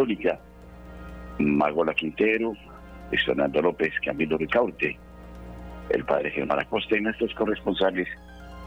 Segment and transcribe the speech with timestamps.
[0.00, 0.38] Católica,
[1.40, 2.52] Magola Quintero,
[3.26, 4.96] Fernando López, Camilo Ricaurte,
[5.90, 8.06] el padre Germán Acosta y nuestros corresponsales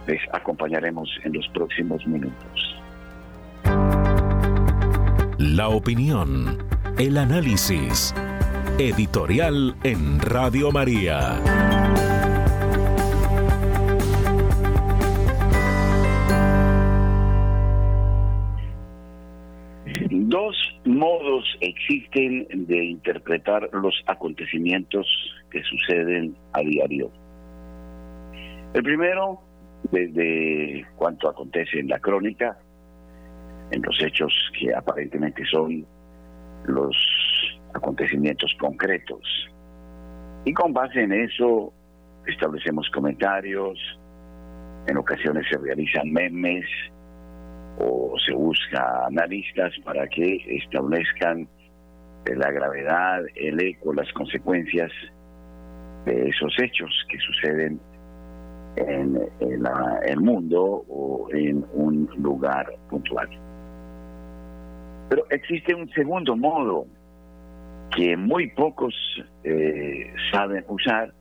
[0.08, 2.76] les acompañaremos en los próximos minutos.
[5.38, 6.68] La opinión,
[6.98, 8.14] el análisis,
[8.78, 11.81] editorial en Radio María.
[21.62, 25.08] Existen de interpretar los acontecimientos
[25.50, 27.12] que suceden a diario.
[28.74, 29.40] El primero,
[29.92, 32.58] desde cuanto acontece en la crónica,
[33.72, 35.86] en los hechos que aparentemente son
[36.66, 36.96] los
[37.74, 39.22] acontecimientos concretos.
[40.46, 41.72] Y con base en eso
[42.26, 43.78] establecemos comentarios,
[44.88, 46.66] en ocasiones se realizan memes
[47.78, 51.48] o se busca analistas para que establezcan
[52.26, 54.92] la gravedad, el eco, las consecuencias
[56.06, 57.80] de esos hechos que suceden
[58.76, 63.30] en, el mundo o en un lugar puntual.
[65.10, 66.86] Pero existe un segundo modo
[67.96, 68.96] que muy pocos
[69.44, 71.14] eh, saben usar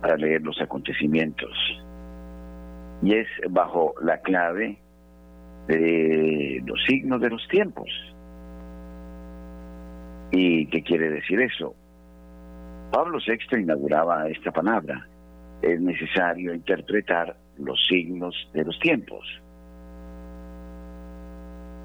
[0.00, 1.52] para leer los acontecimientos
[3.02, 4.78] y es bajo la clave
[5.68, 7.88] de los signos de los tiempos.
[10.32, 11.74] ¿Y qué quiere decir eso?
[12.92, 15.06] Pablo VI inauguraba esta palabra.
[15.62, 19.26] Es necesario interpretar los signos de los tiempos.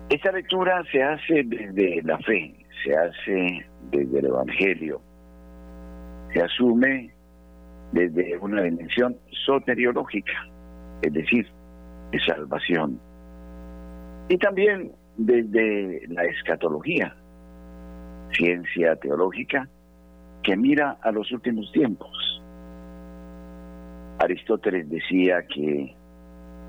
[0.09, 5.01] Esta lectura se hace desde la fe, se hace desde el Evangelio,
[6.31, 7.11] se asume
[7.91, 10.47] desde una dimensión soteriológica,
[11.01, 11.47] es decir,
[12.11, 12.99] de salvación.
[14.29, 17.15] Y también desde la escatología,
[18.35, 19.67] ciencia teológica
[20.43, 22.41] que mira a los últimos tiempos.
[24.19, 25.95] Aristóteles decía que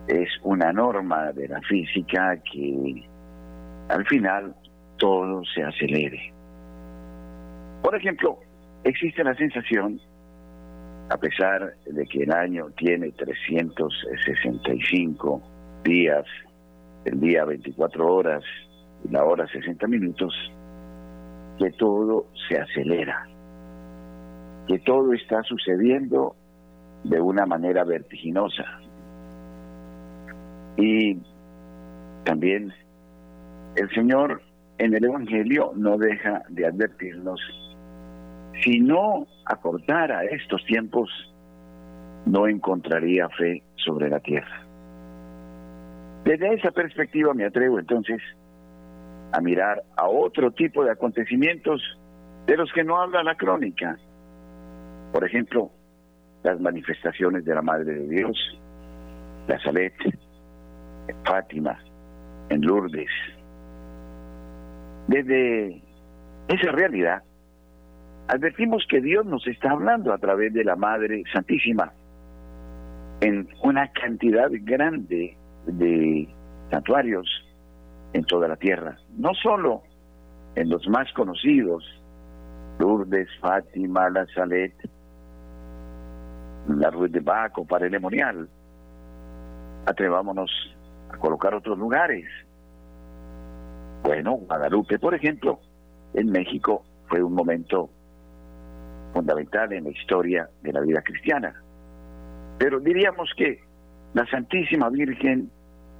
[0.08, 3.04] es una norma de la física que
[3.88, 4.54] al final
[4.96, 6.32] todo se acelere.
[7.82, 8.40] Por ejemplo,
[8.84, 10.00] existe la sensación,
[11.10, 15.42] a pesar de que el año tiene 365
[15.84, 16.24] días,
[17.04, 18.42] el día 24 horas
[19.04, 20.34] y la hora 60 minutos,
[21.58, 23.26] que todo se acelera,
[24.66, 26.34] que todo está sucediendo
[27.04, 28.64] de una manera vertiginosa.
[30.76, 31.18] Y
[32.24, 32.72] también
[33.76, 34.42] el Señor
[34.78, 37.40] en el Evangelio no deja de advertirnos,
[38.62, 41.10] si no acortara estos tiempos,
[42.24, 44.66] no encontraría fe sobre la tierra.
[46.24, 48.20] Desde esa perspectiva me atrevo entonces
[49.32, 51.82] a mirar a otro tipo de acontecimientos
[52.46, 53.98] de los que no habla la crónica.
[55.12, 55.70] Por ejemplo,
[56.42, 58.58] las manifestaciones de la Madre de Dios,
[59.48, 59.94] la Salet,
[61.24, 61.78] Fátima,
[62.48, 63.10] en Lourdes,
[65.08, 65.82] desde
[66.48, 67.22] esa realidad,
[68.28, 71.92] advertimos que Dios nos está hablando a través de la Madre Santísima
[73.20, 75.36] en una cantidad grande
[75.66, 76.28] de
[76.70, 77.45] santuarios
[78.16, 79.82] en toda la tierra, no solo
[80.54, 81.84] en los más conocidos,
[82.78, 84.72] Lourdes, Fátima, La Salet,
[86.68, 88.48] la Ruiz de Baco, para el Memorial.
[89.84, 90.50] Atrevámonos
[91.10, 92.24] a colocar otros lugares,
[94.02, 95.60] bueno, Guadalupe, por ejemplo,
[96.14, 97.90] en México fue un momento
[99.12, 101.54] fundamental en la historia de la vida cristiana.
[102.56, 103.60] Pero diríamos que
[104.14, 105.50] la Santísima Virgen,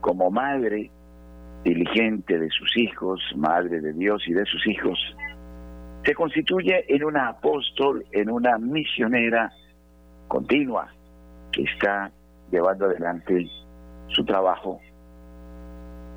[0.01, 0.91] como madre
[1.67, 4.99] diligente de sus hijos, madre de Dios y de sus hijos,
[6.05, 9.53] se constituye en una apóstol, en una misionera
[10.29, 10.89] continua
[11.51, 12.13] que está
[12.53, 13.49] llevando adelante
[14.09, 14.81] su trabajo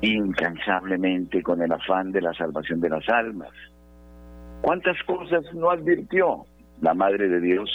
[0.02, 3.50] incansablemente con el afán de la salvación de las almas.
[4.62, 6.44] ¿Cuántas cosas no advirtió
[6.80, 7.68] la Madre de Dios?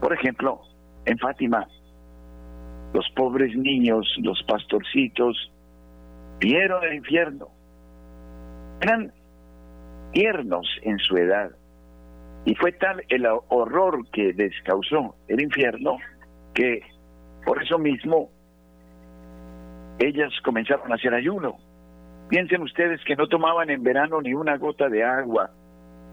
[0.00, 0.62] Por ejemplo,
[1.04, 1.68] en Fátima,
[2.94, 5.52] los pobres niños, los pastorcitos,
[6.38, 7.48] vieron el infierno.
[8.80, 9.12] Eran
[10.12, 11.50] tiernos en su edad.
[12.44, 15.98] Y fue tal el horror que les causó el infierno
[16.54, 16.82] que
[17.44, 18.30] por eso mismo
[19.98, 21.56] ellas comenzaron a hacer ayuno.
[22.28, 25.50] Piensen ustedes que no tomaban en verano ni una gota de agua,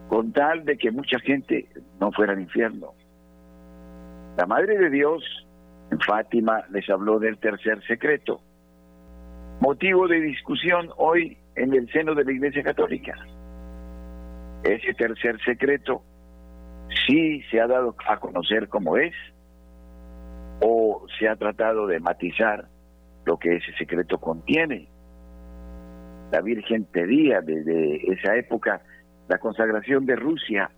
[0.10, 1.68] con tal de que mucha gente
[2.00, 2.94] no fuera al infierno.
[4.38, 5.24] La Madre de Dios,
[5.92, 8.42] en Fátima, les habló del tercer secreto,
[9.64, 13.14] motivo de discusión hoy en el seno de la Iglesia Católica.
[14.66, 16.04] ese tercer secreto
[17.08, 19.14] sí se ha dado a conocer como es
[20.60, 22.66] o se ha tratado de matizar
[23.24, 24.90] lo que ese secreto contiene.
[26.34, 28.82] La Virgen pedía desde esa época
[29.30, 30.72] la consagración de Rusia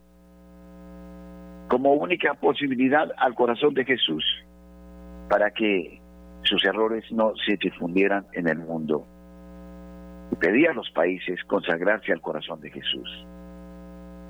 [1.69, 4.23] como única posibilidad al corazón de Jesús
[5.27, 6.04] para que
[6.45, 9.05] sus errores no se difundieran en el mundo.
[10.31, 13.25] Y pedía a los países consagrarse al corazón de Jesús.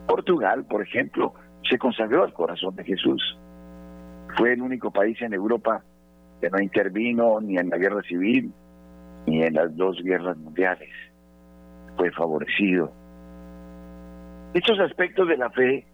[0.07, 1.33] Portugal, por ejemplo,
[1.69, 3.37] se consagró al corazón de Jesús.
[4.37, 5.83] Fue el único país en Europa
[6.41, 8.51] que no intervino ni en la guerra civil
[9.25, 10.89] ni en las dos guerras mundiales.
[11.97, 12.91] Fue favorecido.
[14.53, 15.85] Estos aspectos de la fe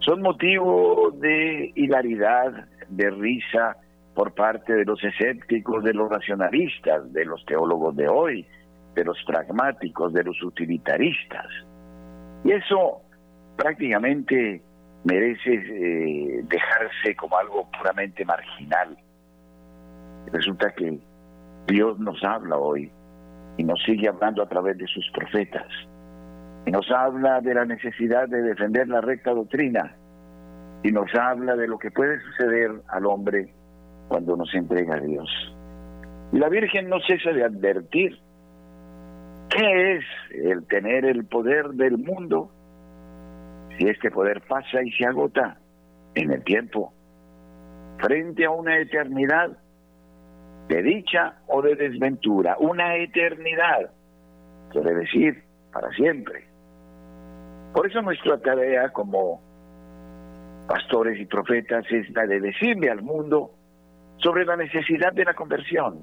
[0.00, 3.76] son motivo de hilaridad, de risa
[4.14, 8.46] por parte de los escépticos, de los racionalistas, de los teólogos de hoy,
[8.94, 11.46] de los pragmáticos, de los utilitaristas.
[12.44, 13.02] Y eso
[13.56, 14.62] prácticamente
[15.04, 18.96] merece eh, dejarse como algo puramente marginal.
[20.32, 20.98] Resulta que
[21.66, 22.90] Dios nos habla hoy
[23.56, 25.66] y nos sigue hablando a través de sus profetas.
[26.66, 29.94] Y nos habla de la necesidad de defender la recta doctrina.
[30.82, 33.52] Y nos habla de lo que puede suceder al hombre
[34.08, 35.28] cuando nos entrega a Dios.
[36.32, 38.18] Y la Virgen no cesa de advertir
[39.48, 42.50] qué es el tener el poder del mundo
[43.76, 45.58] si este poder pasa y se agota
[46.14, 46.92] en el tiempo,
[47.98, 49.58] frente a una eternidad
[50.68, 53.90] de dicha o de desventura, una eternidad,
[54.70, 55.42] quiere decir
[55.72, 56.46] para siempre.
[57.72, 59.40] Por eso nuestra tarea como
[60.68, 63.53] pastores y profetas es la de decirle al mundo
[64.18, 66.00] sobre la necesidad de la conversión,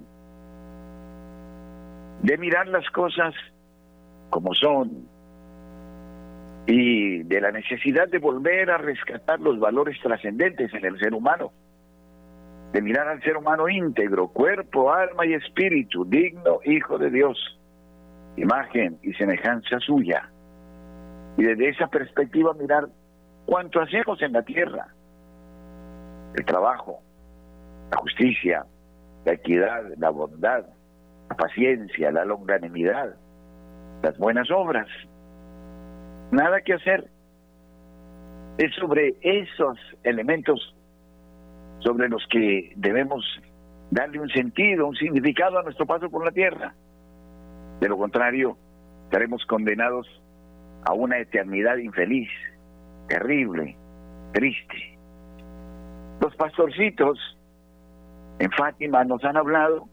[2.21, 3.33] de mirar las cosas
[4.29, 5.07] como son,
[6.67, 11.51] y de la necesidad de volver a rescatar los valores trascendentes en el ser humano,
[12.71, 17.59] de mirar al ser humano íntegro, cuerpo, alma y espíritu, digno hijo de Dios,
[18.37, 20.29] imagen y semejanza suya.
[21.37, 22.87] Y desde esa perspectiva mirar
[23.45, 24.87] cuánto hacemos en la tierra,
[26.35, 27.01] el trabajo,
[27.91, 28.65] la justicia,
[29.25, 30.65] la equidad, la bondad,
[31.29, 33.15] la paciencia, la longanimidad,
[34.01, 34.87] las buenas obras,
[36.31, 37.09] nada que hacer.
[38.57, 40.75] Es sobre esos elementos
[41.79, 43.25] sobre los que debemos
[43.89, 46.73] darle un sentido, un significado a nuestro paso por la tierra.
[47.79, 48.57] De lo contrario,
[49.05, 50.07] estaremos condenados
[50.85, 52.29] a una eternidad infeliz,
[53.07, 53.75] terrible,
[54.33, 54.97] triste.
[56.21, 57.17] Los pastorcitos
[58.41, 59.87] en Fátima nos han hablado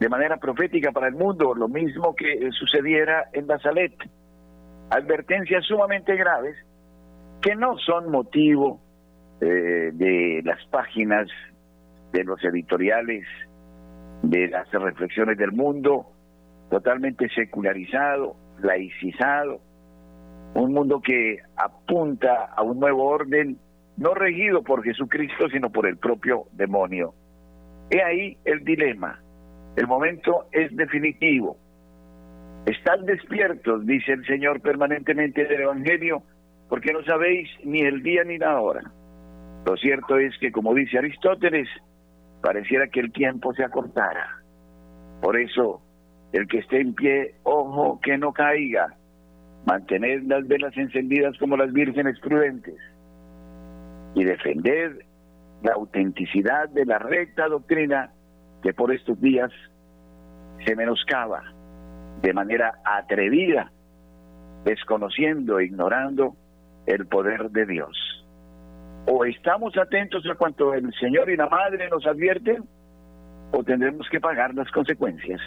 [0.00, 3.92] de manera profética para el mundo, lo mismo que sucediera en Basalet
[4.88, 6.56] advertencias sumamente graves
[7.42, 8.80] que no son motivo
[9.42, 11.28] eh, de las páginas,
[12.10, 13.26] de los editoriales,
[14.22, 16.06] de las reflexiones del mundo,
[16.70, 19.60] totalmente secularizado, laicizado,
[20.54, 23.58] un mundo que apunta a un nuevo orden
[23.98, 27.12] no regido por Jesucristo, sino por el propio demonio.
[27.94, 29.20] He ahí el dilema.
[29.76, 31.56] El momento es definitivo.
[32.66, 36.24] Están despiertos, dice el Señor permanentemente del Evangelio,
[36.68, 38.82] porque no sabéis ni el día ni la hora.
[39.64, 41.68] Lo cierto es que, como dice Aristóteles,
[42.42, 44.42] pareciera que el tiempo se acortara.
[45.22, 45.80] Por eso,
[46.32, 48.92] el que esté en pie, ojo que no caiga.
[49.66, 52.74] Mantened las velas encendidas como las vírgenes prudentes.
[54.16, 55.03] Y defender
[55.64, 58.12] la autenticidad de la recta doctrina
[58.62, 59.50] que por estos días
[60.64, 61.42] se menoscaba
[62.20, 63.72] de manera atrevida,
[64.64, 66.36] desconociendo, ignorando
[66.86, 67.96] el poder de Dios.
[69.06, 72.64] O estamos atentos a cuanto el Señor y la Madre nos advierten,
[73.52, 75.40] o tendremos que pagar las consecuencias.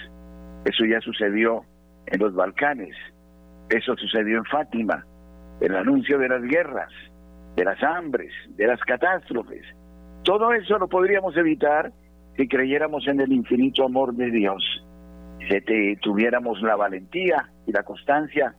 [0.65, 1.63] Eso ya sucedió
[2.07, 2.95] en los Balcanes,
[3.69, 5.05] eso sucedió en Fátima,
[5.61, 6.91] el anuncio de las guerras,
[7.55, 9.65] de las hambres, de las catástrofes.
[10.23, 11.91] Todo eso lo podríamos evitar
[12.35, 14.63] si creyéramos en el infinito amor de Dios
[15.47, 18.53] si tuviéramos la valentía y la constancia,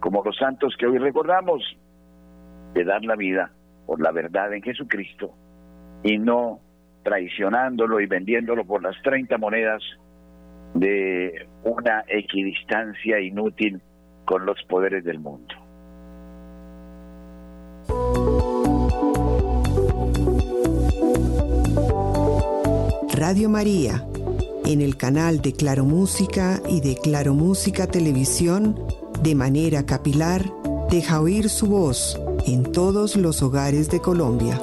[0.00, 1.62] como los santos que hoy recordamos,
[2.74, 3.50] de dar la vida
[3.86, 5.34] por la verdad en Jesucristo
[6.02, 6.60] y no
[7.02, 9.82] traicionándolo y vendiéndolo por las 30 monedas
[10.74, 13.80] de una equidistancia inútil
[14.24, 15.54] con los poderes del mundo.
[23.24, 24.04] Radio María
[24.64, 28.76] en el canal de Claro Música y de Claro Música Televisión
[29.22, 30.52] de manera capilar
[30.90, 34.60] deja oír su voz en todos los hogares de Colombia.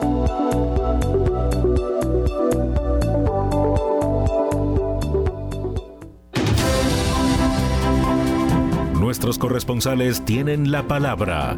[8.99, 11.57] Nuestros corresponsales tienen la palabra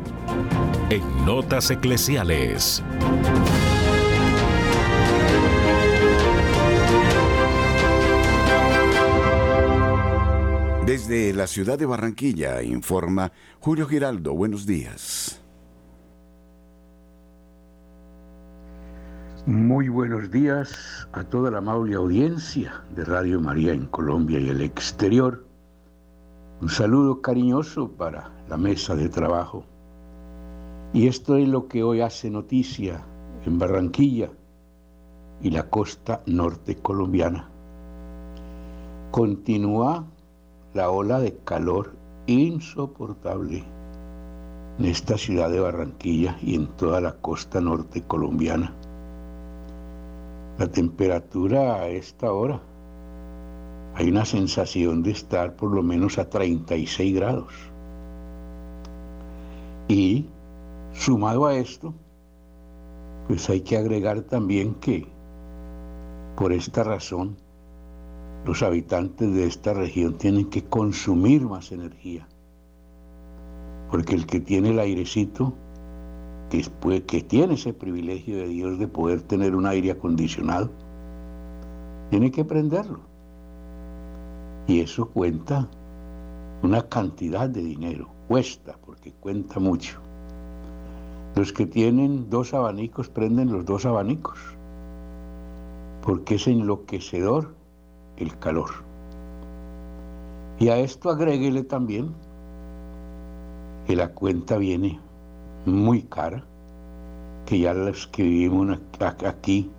[0.92, 2.84] en Notas Eclesiales.
[10.92, 13.32] Desde la ciudad de Barranquilla informa
[13.62, 14.34] Julio Giraldo.
[14.34, 15.42] Buenos días.
[19.46, 24.60] Muy buenos días a toda la amable audiencia de Radio María en Colombia y el
[24.60, 25.46] exterior.
[26.60, 29.64] Un saludo cariñoso para la mesa de trabajo.
[30.92, 33.02] Y esto es lo que hoy hace noticia
[33.46, 34.30] en Barranquilla
[35.42, 37.50] y la costa norte colombiana.
[39.12, 40.06] Continúa
[40.74, 41.94] la ola de calor
[42.28, 43.64] insoportable
[44.80, 48.74] en esta ciudad de Barranquilla y en toda la costa norte colombiana.
[50.58, 52.62] La temperatura a esta hora
[53.96, 57.54] hay una sensación de estar por lo menos a 36 grados.
[59.88, 60.26] Y
[60.94, 61.94] sumado a esto,
[63.28, 65.08] pues hay que agregar también que
[66.38, 67.36] por esta razón
[68.46, 72.28] los habitantes de esta región tienen que consumir más energía.
[73.90, 75.54] Porque el que tiene el airecito,
[76.50, 76.64] que,
[77.04, 80.72] que tiene ese privilegio de Dios de poder tener un aire acondicionado,
[82.10, 83.00] tiene que prenderlo.
[84.68, 85.70] Y eso cuenta
[86.64, 90.00] una cantidad de dinero, cuesta, porque cuenta mucho.
[91.36, 94.40] Los que tienen dos abanicos prenden los dos abanicos,
[96.02, 97.61] porque es enloquecedor
[98.18, 98.70] el calor.
[100.60, 102.14] Y a esto agréguele también
[103.88, 105.00] que la cuenta viene
[105.66, 106.44] muy cara,
[107.46, 108.78] que ya los que vivimos
[109.26, 109.70] aquí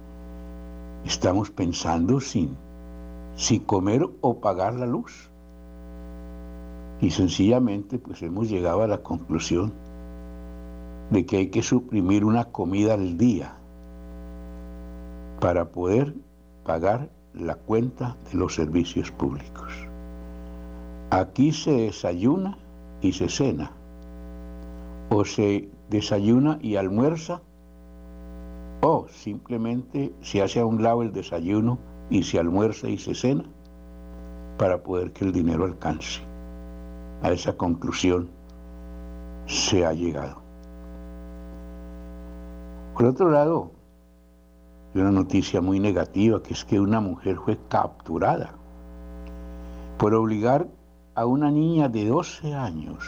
[1.05, 2.57] estamos pensando sin
[3.37, 5.31] si comer o pagar la luz.
[7.01, 9.73] Y sencillamente pues hemos llegado a la conclusión
[11.11, 13.57] de que hay que suprimir una comida al día
[15.41, 16.15] para poder
[16.65, 19.73] pagar la cuenta de los servicios públicos.
[21.11, 22.57] Aquí se desayuna
[23.01, 23.71] y se cena,
[25.11, 27.43] o se desayuna y almuerza,
[28.81, 31.79] o simplemente se hace a un lado el desayuno
[32.11, 33.45] y se almuerza y se cena,
[34.59, 36.21] para poder que el dinero alcance.
[37.23, 38.29] A esa conclusión
[39.47, 40.43] se ha llegado.
[42.95, 43.71] Por otro lado,
[44.95, 48.55] y una noticia muy negativa, que es que una mujer fue capturada
[49.99, 50.69] por obligar
[51.15, 53.05] a una niña de 12 años,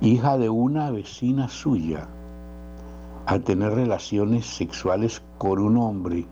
[0.00, 2.08] hija de una vecina suya,
[3.26, 6.26] a tener relaciones sexuales con un hombre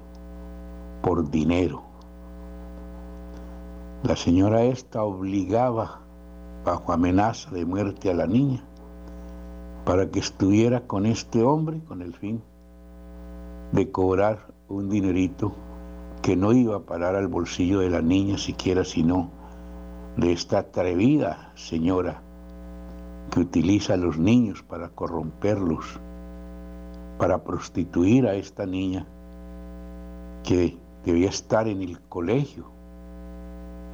[1.03, 1.83] por dinero.
[4.03, 6.01] La señora esta obligaba
[6.65, 8.63] bajo amenaza de muerte a la niña
[9.85, 12.43] para que estuviera con este hombre con el fin
[13.73, 15.53] de cobrar un dinerito
[16.23, 19.31] que no iba a parar al bolsillo de la niña siquiera, sino
[20.17, 22.23] de esta atrevida señora
[23.31, 26.01] que utiliza a los niños para corromperlos,
[27.19, 29.07] para prostituir a esta niña
[30.43, 32.71] que debía estar en el colegio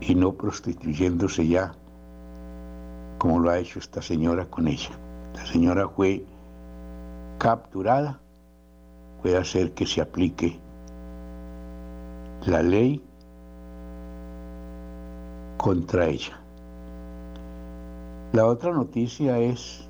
[0.01, 1.75] y no prostituyéndose ya
[3.19, 4.91] como lo ha hecho esta señora con ella.
[5.35, 6.25] La señora fue
[7.39, 8.21] capturada
[9.23, 10.59] puede hacer que se aplique
[12.45, 13.01] la ley
[15.57, 16.41] contra ella.
[18.33, 19.89] La otra noticia es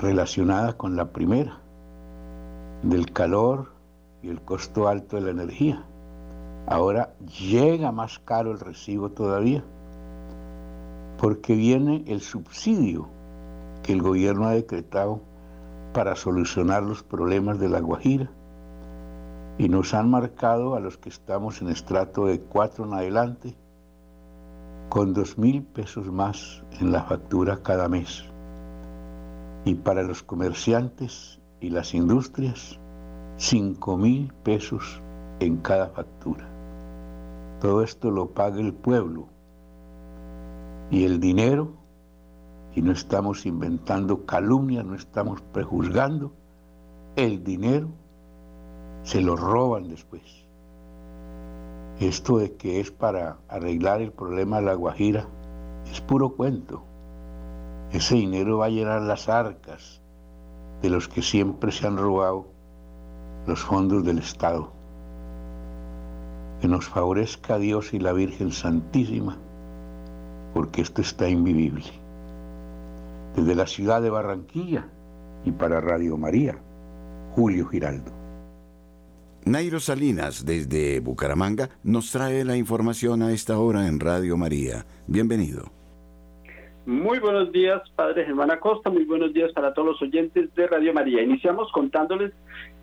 [0.00, 1.60] relacionada con la primera,
[2.82, 3.72] del calor
[4.22, 5.84] y el costo alto de la energía.
[6.66, 9.62] Ahora llega más caro el recibo todavía,
[11.18, 13.08] porque viene el subsidio
[13.82, 15.20] que el gobierno ha decretado
[15.92, 18.30] para solucionar los problemas de la Guajira
[19.58, 23.56] y nos han marcado a los que estamos en estrato de cuatro en adelante
[24.88, 28.24] con dos mil pesos más en la factura cada mes.
[29.64, 32.78] Y para los comerciantes y las industrias,
[33.36, 35.02] cinco mil pesos
[35.40, 36.48] en cada factura.
[37.60, 39.26] Todo esto lo paga el pueblo.
[40.90, 41.72] Y el dinero,
[42.74, 46.32] y no estamos inventando calumnias, no estamos prejuzgando,
[47.16, 47.88] el dinero
[49.08, 50.20] se lo roban después.
[51.98, 55.26] Esto de que es para arreglar el problema de la Guajira
[55.90, 56.82] es puro cuento.
[57.90, 60.02] Ese dinero va a llenar las arcas
[60.82, 62.48] de los que siempre se han robado
[63.46, 64.72] los fondos del Estado.
[66.60, 69.38] Que nos favorezca Dios y la Virgen Santísima,
[70.52, 71.86] porque esto está invivible.
[73.34, 74.86] Desde la ciudad de Barranquilla
[75.46, 76.58] y para Radio María,
[77.34, 78.17] Julio Giraldo.
[79.48, 84.84] Nairo Salinas, desde Bucaramanga, nos trae la información a esta hora en Radio María.
[85.06, 85.72] Bienvenido.
[86.84, 88.90] Muy buenos días, Padre Germán Acosta.
[88.90, 91.22] Muy buenos días para todos los oyentes de Radio María.
[91.22, 92.32] Iniciamos contándoles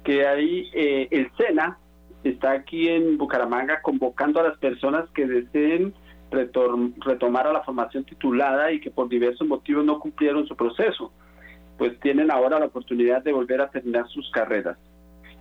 [0.03, 1.77] que ahí eh, el SENA
[2.24, 5.93] está aquí en Bucaramanga convocando a las personas que deseen
[6.31, 11.12] retomar a la formación titulada y que por diversos motivos no cumplieron su proceso,
[11.77, 14.77] pues tienen ahora la oportunidad de volver a terminar sus carreras.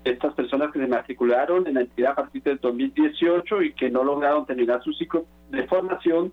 [0.04, 4.04] Estas personas que se matricularon en la entidad a partir del 2018 y que no
[4.04, 6.32] lograron terminar su ciclo de formación,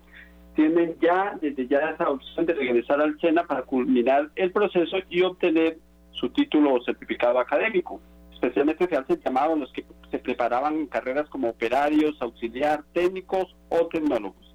[0.54, 5.22] tienen ya desde ya esa opción de regresar al SENA para culminar el proceso y
[5.22, 5.78] obtener
[6.12, 8.00] su título o certificado académico.
[8.32, 13.86] Especialmente se hacen llamados los que se preparaban en carreras como operarios, auxiliar, técnicos o
[13.86, 14.54] tecnólogos.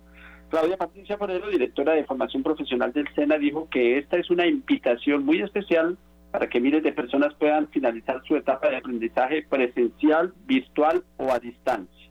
[0.50, 5.26] Claudia Patricia Forero, directora de formación profesional del SENA, dijo que esta es una invitación
[5.26, 5.98] muy especial
[6.32, 11.40] para que miles de personas puedan finalizar su etapa de aprendizaje presencial, virtual o a
[11.40, 12.10] distancia.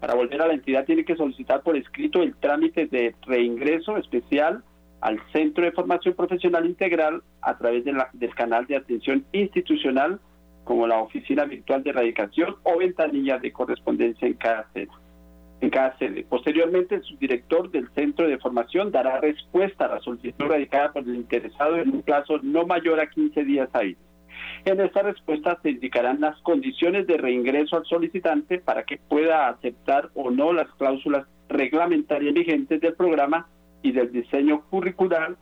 [0.00, 4.62] Para volver a la entidad tiene que solicitar por escrito el trámite de reingreso especial
[5.00, 10.20] al Centro de Formación Profesional Integral a través del canal de atención institucional
[10.64, 14.88] como la Oficina Virtual de Radicación o ventanilla de correspondencia en cada sede.
[15.60, 16.24] En cada sede.
[16.28, 21.16] Posteriormente, el subdirector del centro de formación dará respuesta a la solicitud radicada por el
[21.16, 23.96] interesado en un plazo no mayor a 15 días ahí.
[24.64, 30.10] En esta respuesta se indicarán las condiciones de reingreso al solicitante para que pueda aceptar
[30.14, 33.48] o no las cláusulas reglamentarias vigentes del programa
[33.82, 35.36] y del diseño curricular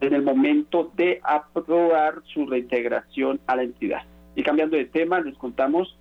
[0.00, 4.02] en el momento de aprobar su reintegración a la entidad.
[4.36, 5.98] Y cambiando de tema, les contamos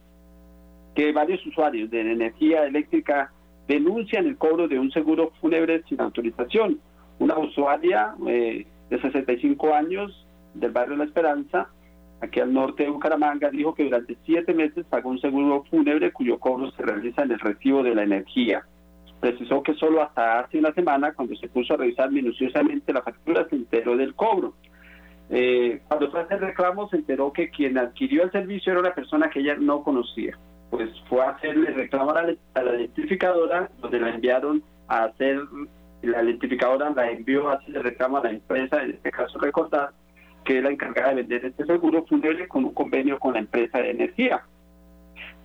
[0.98, 3.32] que varios usuarios de energía eléctrica
[3.68, 6.80] denuncian el cobro de un seguro fúnebre sin autorización.
[7.20, 11.70] Una usuaria eh, de 65 años del barrio La Esperanza
[12.20, 16.40] aquí al norte de Bucaramanga, dijo que durante siete meses pagó un seguro fúnebre cuyo
[16.40, 18.66] cobro se realiza en el recibo de la energía.
[19.20, 23.48] Precisó que solo hasta hace una semana, cuando se puso a revisar minuciosamente la factura,
[23.48, 24.56] se enteró del cobro.
[25.30, 28.96] Eh, cuando fue a hacer reclamo, se enteró que quien adquirió el servicio era una
[28.96, 30.36] persona que ella no conocía.
[30.70, 35.42] Pues fue a hacerle reclamo a la, a la electrificadora, donde la enviaron a hacer,
[36.02, 39.92] la electrificadora la envió a hacerle reclamo a la empresa, en este caso recordar,
[40.44, 43.80] que es la encargada de vender este seguro fúnebre con un convenio con la empresa
[43.80, 44.44] de energía.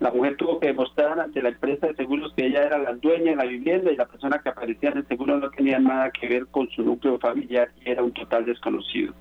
[0.02, 3.30] La mujer tuvo que demostrar ante la empresa de seguros que ella era la dueña
[3.30, 6.28] de la vivienda y la persona que aparecía en el seguro no tenía nada que
[6.28, 9.14] ver con su núcleo familiar y era un total desconocido.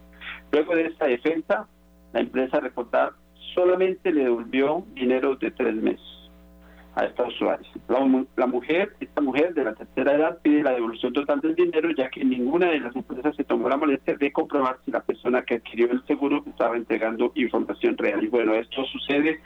[0.51, 1.67] Luego de esta defensa,
[2.13, 3.11] la empresa reportar
[3.53, 6.21] solamente le devolvió dinero de tres meses
[6.95, 7.69] a esta usuaria.
[8.35, 12.09] La, mujer, esta mujer de la tercera edad pide la devolución total del dinero ya
[12.09, 15.55] que ninguna de las empresas se tomó la molestia de comprobar si la persona que
[15.55, 18.23] adquirió el seguro estaba entregando información real.
[18.23, 19.39] Y bueno, esto sucede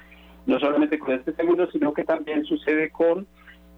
[0.48, 3.28] no solamente con este seguro, sino que también sucede con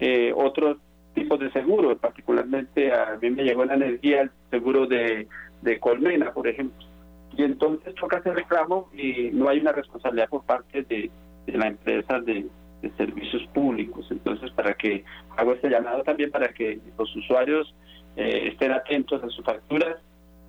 [0.00, 0.78] eh, otros
[1.14, 5.26] tipos de seguros, particularmente a mí me llegó la energía el seguro de
[5.80, 6.87] Colmena, por ejemplo.
[7.36, 11.10] Y entonces toca hacer reclamo y no hay una responsabilidad por parte de,
[11.46, 12.46] de la empresa de,
[12.82, 14.06] de servicios públicos.
[14.10, 15.04] Entonces, para que
[15.36, 17.74] hago este llamado también para que los usuarios
[18.16, 19.96] eh, estén atentos a sus facturas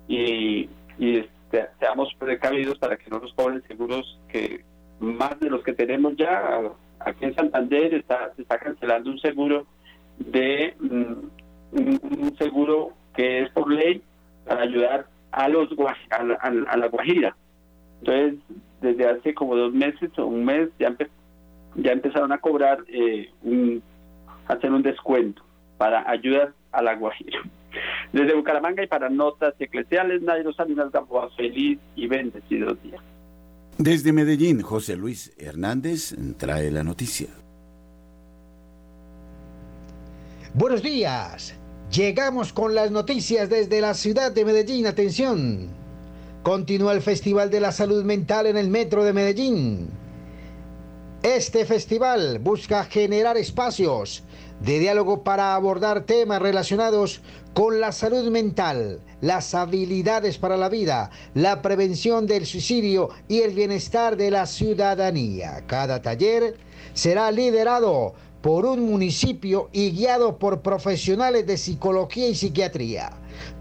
[0.08, 4.64] y, y este, seamos precavidos para que no nos cobren seguros que
[4.98, 6.60] más de los que tenemos ya.
[7.00, 9.66] Aquí en Santander está, se está cancelando un seguro
[10.18, 11.14] de mm,
[11.72, 14.02] un, seguro que es por ley
[14.46, 15.68] para ayudar a los
[16.10, 17.36] a la, a la Guajira.
[18.00, 18.40] Entonces,
[18.80, 21.20] desde hace como dos meses o un mes ya empezó
[21.76, 23.82] ya empezaron a cobrar, eh, un,
[24.48, 25.42] hacer un descuento
[25.78, 27.40] para ayudas a la Guajira.
[28.12, 33.00] Desde Bucaramanga y para notas eclesiales, Nairo Salinas Gamboa, feliz y bendecido día.
[33.78, 37.28] Desde Medellín, José Luis Hernández trae la noticia.
[40.52, 41.59] Buenos días.
[41.92, 44.86] Llegamos con las noticias desde la ciudad de Medellín.
[44.86, 45.70] Atención.
[46.44, 49.90] Continúa el Festival de la Salud Mental en el Metro de Medellín.
[51.24, 54.22] Este festival busca generar espacios
[54.60, 57.22] de diálogo para abordar temas relacionados
[57.54, 63.52] con la salud mental, las habilidades para la vida, la prevención del suicidio y el
[63.52, 65.64] bienestar de la ciudadanía.
[65.66, 66.56] Cada taller
[66.94, 73.10] será liderado por un municipio y guiado por profesionales de psicología y psiquiatría.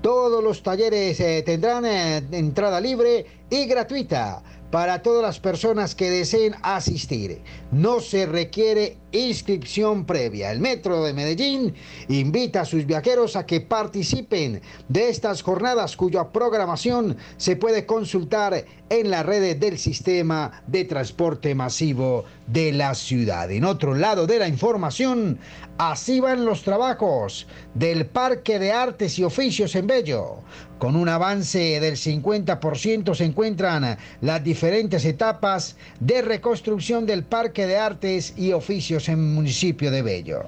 [0.02, 6.10] Todos los talleres eh, tendrán eh, entrada libre y gratuita para todas las personas que
[6.10, 7.42] deseen asistir.
[7.72, 10.52] No se requiere inscripción previa.
[10.52, 11.74] El Metro de Medellín
[12.08, 18.66] invita a sus viajeros a que participen de estas jornadas cuya programación se puede consultar
[18.90, 23.52] en las redes del sistema de transporte masivo de la ciudad.
[23.52, 25.38] En otro lado de la información,
[25.78, 30.38] así van los trabajos del Parque de Artes y Oficios en Bello.
[30.80, 37.78] Con un avance del 50% se encuentran las diferentes etapas de reconstrucción del Parque de
[37.78, 40.42] Artes y Oficios en municipio de Bello.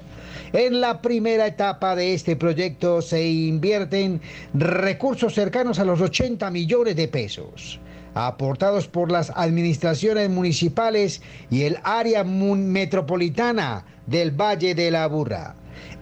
[0.52, 4.20] En la primera etapa de este proyecto se invierten
[4.52, 7.80] recursos cercanos a los 80 millones de pesos
[8.14, 15.54] aportados por las administraciones municipales y el área metropolitana del Valle de la Burra.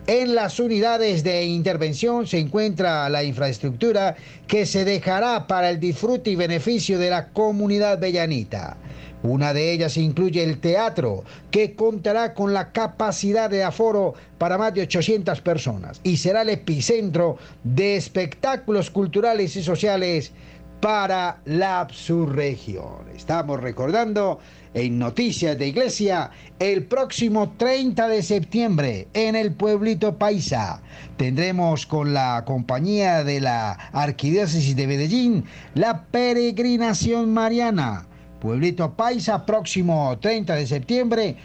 [0.06, 4.16] En las unidades de intervención se encuentra la infraestructura
[4.48, 8.76] que se dejará para el disfrute y beneficio de la comunidad bellanita.
[9.22, 14.72] Una de ellas incluye el teatro, que contará con la capacidad de aforo para más
[14.72, 20.32] de 800 personas y será el epicentro de espectáculos culturales y sociales
[20.80, 23.10] para la subregión.
[23.14, 24.38] Estamos recordando
[24.72, 30.80] en Noticias de Iglesia el próximo 30 de septiembre en el pueblito Paisa.
[31.18, 38.06] Tendremos con la compañía de la Arquidiócesis de Medellín la peregrinación mariana.
[38.40, 41.36] Pueblito Paisa, próximo 30 de septiembre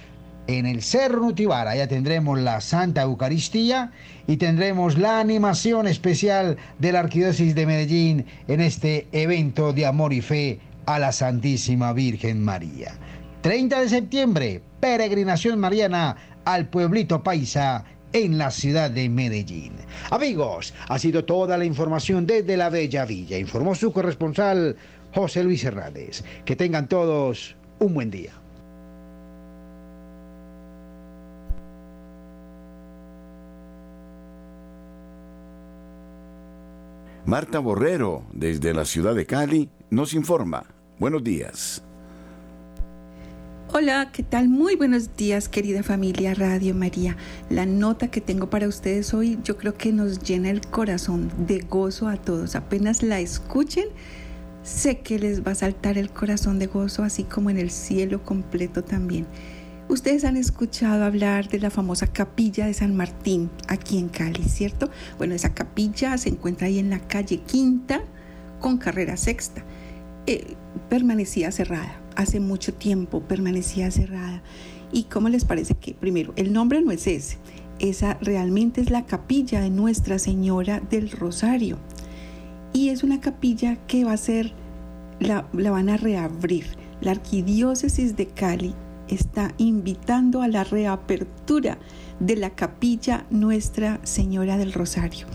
[0.47, 1.75] en el Cerro Nutibara.
[1.75, 3.91] Ya tendremos la Santa Eucaristía
[4.27, 10.13] y tendremos la animación especial de la Arquidiócesis de Medellín en este evento de amor
[10.13, 12.93] y fe a la Santísima Virgen María.
[13.41, 19.73] 30 de septiembre, peregrinación mariana al pueblito paisa en la ciudad de Medellín.
[20.09, 23.37] Amigos, ha sido toda la información desde la Bella Villa.
[23.37, 24.77] Informó su corresponsal
[25.15, 26.23] José Luis Hernández.
[26.43, 28.33] Que tengan todos un buen día.
[37.25, 40.65] Marta Borrero, desde la ciudad de Cali, nos informa.
[40.99, 41.81] Buenos días.
[43.73, 44.47] Hola, ¿qué tal?
[44.47, 47.17] Muy buenos días, querida familia Radio María.
[47.49, 51.59] La nota que tengo para ustedes hoy yo creo que nos llena el corazón de
[51.59, 52.55] gozo a todos.
[52.55, 53.87] Apenas la escuchen,
[54.65, 58.23] sé que les va a saltar el corazón de gozo, así como en el cielo
[58.23, 59.27] completo también.
[59.87, 64.89] Ustedes han escuchado hablar de la famosa capilla de San Martín aquí en Cali, ¿cierto?
[65.19, 68.01] Bueno, esa capilla se encuentra ahí en la calle Quinta
[68.59, 69.63] con carrera sexta.
[70.25, 70.55] Eh,
[70.89, 74.41] permanecía cerrada, hace mucho tiempo permanecía cerrada.
[74.91, 77.37] ¿Y cómo les parece que, primero, el nombre no es ese,
[77.77, 81.77] esa realmente es la capilla de Nuestra Señora del Rosario.
[82.75, 84.51] Y es una capilla que va a ser,
[85.21, 86.65] la, van a reabrir.
[86.99, 88.75] La Arquidiócesis de Cali
[89.07, 91.77] está invitando a la reapertura
[92.19, 95.25] de la capilla Nuestra Señora del Rosario.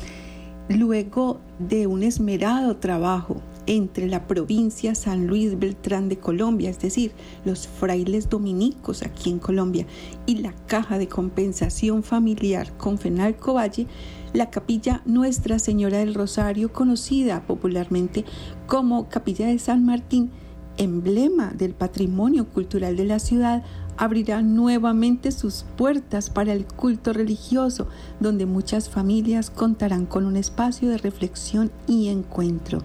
[0.68, 7.12] Luego de un esmerado trabajo entre la provincia San Luis Beltrán de Colombia, es decir,
[7.46, 9.86] los frailes dominicos aquí en Colombia,
[10.26, 13.86] y la Caja de Compensación Familiar con Fenalco Valle,
[14.32, 18.24] la capilla Nuestra Señora del Rosario, conocida popularmente
[18.66, 20.30] como Capilla de San Martín,
[20.76, 23.62] emblema del patrimonio cultural de la ciudad,
[23.96, 27.88] abrirá nuevamente sus puertas para el culto religioso,
[28.18, 32.82] donde muchas familias contarán con un espacio de reflexión y encuentro.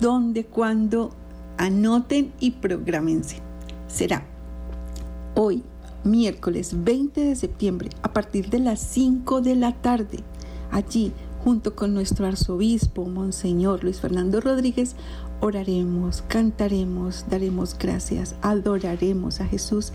[0.00, 1.10] Donde, cuando,
[1.56, 3.38] anoten y programense.
[3.88, 4.24] Será
[5.34, 5.64] hoy,
[6.04, 10.18] miércoles 20 de septiembre, a partir de las 5 de la tarde.
[10.74, 11.12] Allí,
[11.44, 14.96] junto con nuestro arzobispo, Monseñor Luis Fernando Rodríguez,
[15.40, 19.92] oraremos, cantaremos, daremos gracias, adoraremos a Jesús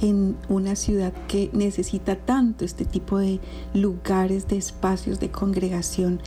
[0.00, 3.40] en una ciudad que necesita tanto este tipo de
[3.74, 6.20] lugares, de espacios de congregación.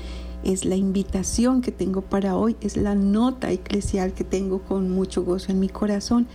[0.43, 5.23] Es la invitación que tengo para hoy, es la nota eclesial que tengo con mucho
[5.23, 6.27] gozo en mi corazón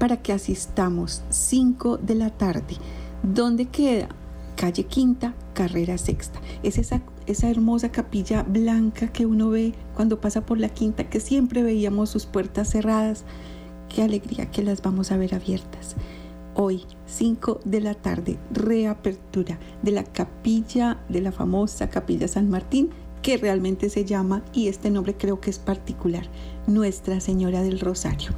[0.00, 2.78] para que asistamos 5 de la tarde.
[3.22, 4.08] ¿Dónde queda?
[4.56, 6.40] Calle Quinta, carrera sexta.
[6.62, 11.20] Es esa esa hermosa capilla blanca que uno ve cuando pasa por la quinta, que
[11.20, 13.24] siempre veíamos sus puertas cerradas.
[13.88, 15.96] Qué alegría que las vamos a ver abiertas.
[16.54, 22.90] Hoy, 5 de la tarde, reapertura de la capilla, de la famosa capilla San Martín,
[23.22, 26.26] que realmente se llama, y este nombre creo que es particular,
[26.66, 28.32] Nuestra Señora del Rosario.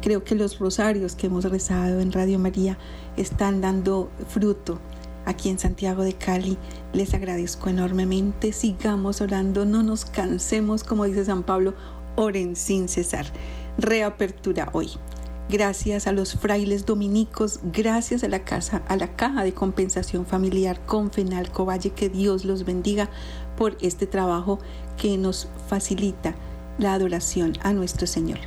[0.00, 2.78] Creo que los rosarios que hemos rezado en Radio María
[3.18, 4.80] están dando fruto
[5.30, 6.58] aquí en Santiago de Cali.
[6.92, 8.52] Les agradezco enormemente.
[8.52, 11.74] Sigamos orando, no nos cansemos, como dice San Pablo,
[12.16, 13.26] oren sin cesar.
[13.78, 14.90] Reapertura hoy.
[15.48, 20.84] Gracias a los frailes dominicos, gracias a la casa, a la caja de compensación familiar
[20.86, 23.10] con Fenalco Valle, que Dios los bendiga
[23.56, 24.60] por este trabajo
[24.96, 26.36] que nos facilita
[26.78, 28.38] la adoración a nuestro Señor.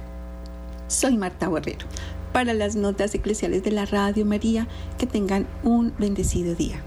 [0.87, 1.87] Soy Marta Borrero.
[2.33, 4.67] Para las notas eclesiales de la Radio María,
[4.97, 6.81] que tengan un bendecido día.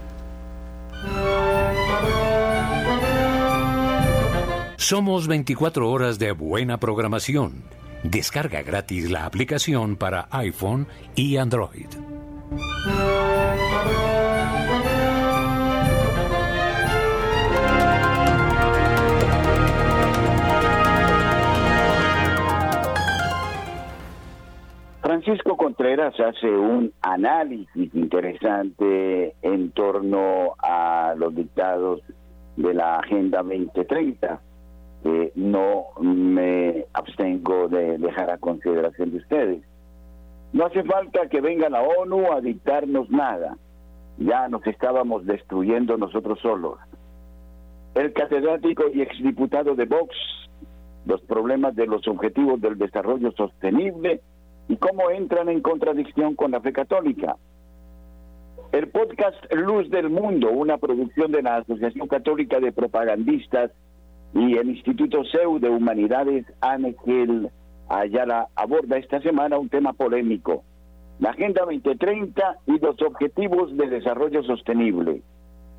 [4.77, 7.63] Somos 24 horas de buena programación.
[8.03, 11.87] Descarga gratis la aplicación para iPhone y Android.
[25.27, 31.99] Francisco Contreras hace un análisis interesante en torno a los dictados
[32.55, 34.39] de la Agenda 2030.
[35.03, 39.63] que no me abstengo de dejar a consideración de ustedes.
[40.53, 43.57] No hace falta que venga la ONU a dictarnos nada.
[44.19, 46.79] Ya nos estábamos destruyendo nosotros solos.
[47.95, 50.15] El catedrático y exdiputado de Vox,
[51.05, 54.21] los problemas de los objetivos del desarrollo sostenible,
[54.67, 57.37] y cómo entran en contradicción con la fe católica.
[58.71, 63.71] El podcast Luz del Mundo, una producción de la Asociación Católica de Propagandistas
[64.33, 67.49] y el Instituto CEU de Humanidades Ángel
[67.87, 70.63] Ayala, aborda esta semana un tema polémico,
[71.19, 75.21] la Agenda 2030 y los Objetivos de Desarrollo Sostenible.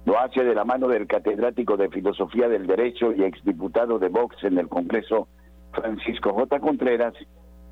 [0.06, 4.42] Lo hace de la mano del catedrático de Filosofía del Derecho y exdiputado de Vox
[4.42, 5.28] en el Congreso,
[5.72, 6.58] Francisco J.
[6.60, 7.12] Contreras,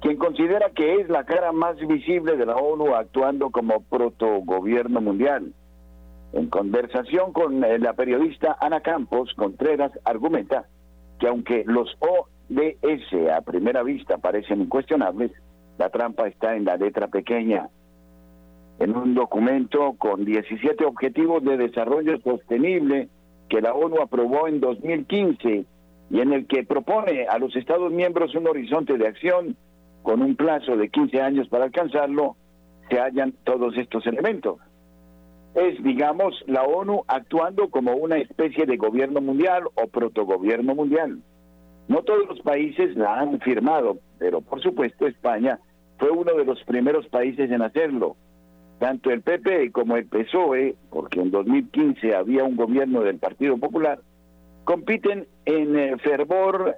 [0.01, 5.53] quien considera que es la cara más visible de la ONU actuando como protogobierno mundial.
[6.33, 10.67] En conversación con eh, la periodista Ana Campos, Contreras argumenta
[11.19, 15.33] que aunque los ODS a primera vista parecen incuestionables,
[15.79, 17.69] la trampa está en la letra pequeña.
[18.79, 23.09] En un documento con 17 objetivos de desarrollo sostenible
[23.49, 25.65] que la ONU aprobó en 2015
[26.11, 29.57] y en el que propone a los Estados miembros un horizonte de acción
[30.07, 32.37] con un plazo de 15 años para alcanzarlo,
[32.89, 34.61] se hallan todos estos elementos.
[35.57, 41.19] Es, digamos, la ONU actuando como una especie de gobierno mundial o protogobierno mundial.
[41.89, 45.59] No todos los países la han firmado, pero por supuesto España
[45.99, 48.15] fue uno de los primeros países en hacerlo.
[48.79, 53.99] Tanto el PP como el PSOE, porque en 2015 había un gobierno del Partido Popular,
[54.63, 56.77] compiten en eh, fervor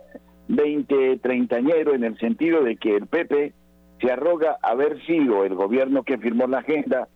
[0.49, 3.53] 20 treintañero en el sentido de que el PP
[4.01, 7.09] se arroga haber sido el gobierno que firmó la agenda,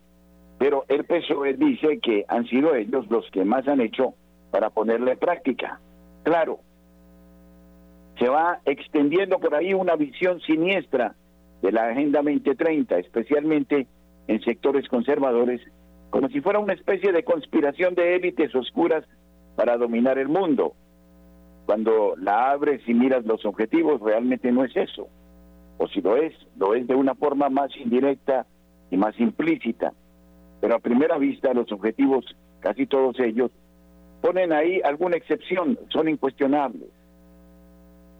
[0.59, 4.13] pero el PSOE dice que han sido ellos los que más han hecho
[4.51, 5.79] para ponerla en práctica.
[6.23, 6.59] Claro,
[8.19, 11.15] se va extendiendo por ahí una visión siniestra
[11.61, 13.87] de la Agenda 2030, especialmente
[14.27, 15.61] en sectores conservadores,
[16.09, 19.05] como si fuera una especie de conspiración de élites oscuras
[19.55, 20.73] para dominar el mundo.
[21.65, 25.07] Cuando la abres y miras los objetivos, realmente no es eso.
[25.77, 28.45] O si lo es, lo es de una forma más indirecta
[28.91, 29.93] y más implícita.
[30.61, 32.25] Pero a primera vista los objetivos,
[32.59, 33.51] casi todos ellos,
[34.21, 36.89] ponen ahí alguna excepción, son incuestionables.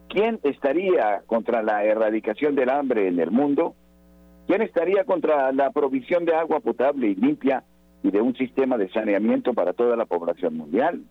[0.09, 3.75] ¿Quién estaría contra la erradicación del hambre en el mundo?
[4.47, 7.63] ¿Quién estaría contra la provisión de agua potable y limpia
[8.03, 11.01] y de un sistema de saneamiento para toda la población mundial?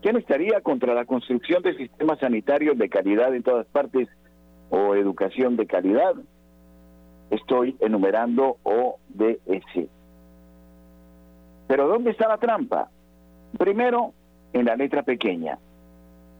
[0.00, 4.08] ¿Quién estaría contra la construcción de sistemas sanitarios de calidad en todas partes
[4.70, 6.14] o educación de calidad?
[7.30, 9.88] Estoy enumerando ODS.
[11.66, 12.90] Pero ¿dónde está la trampa?
[13.58, 14.14] Primero,
[14.52, 15.58] en la letra pequeña.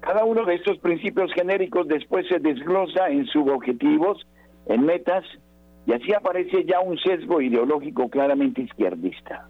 [0.00, 4.24] Cada uno de estos principios genéricos después se desglosa en subobjetivos,
[4.66, 5.24] en metas,
[5.86, 9.48] y así aparece ya un sesgo ideológico claramente izquierdista.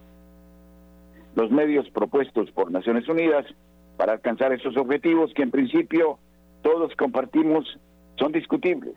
[1.37, 3.44] Los medios propuestos por Naciones Unidas
[3.99, 6.19] para alcanzar esos objetivos que en principio
[6.63, 7.79] todos compartimos
[8.17, 8.95] son discutibles.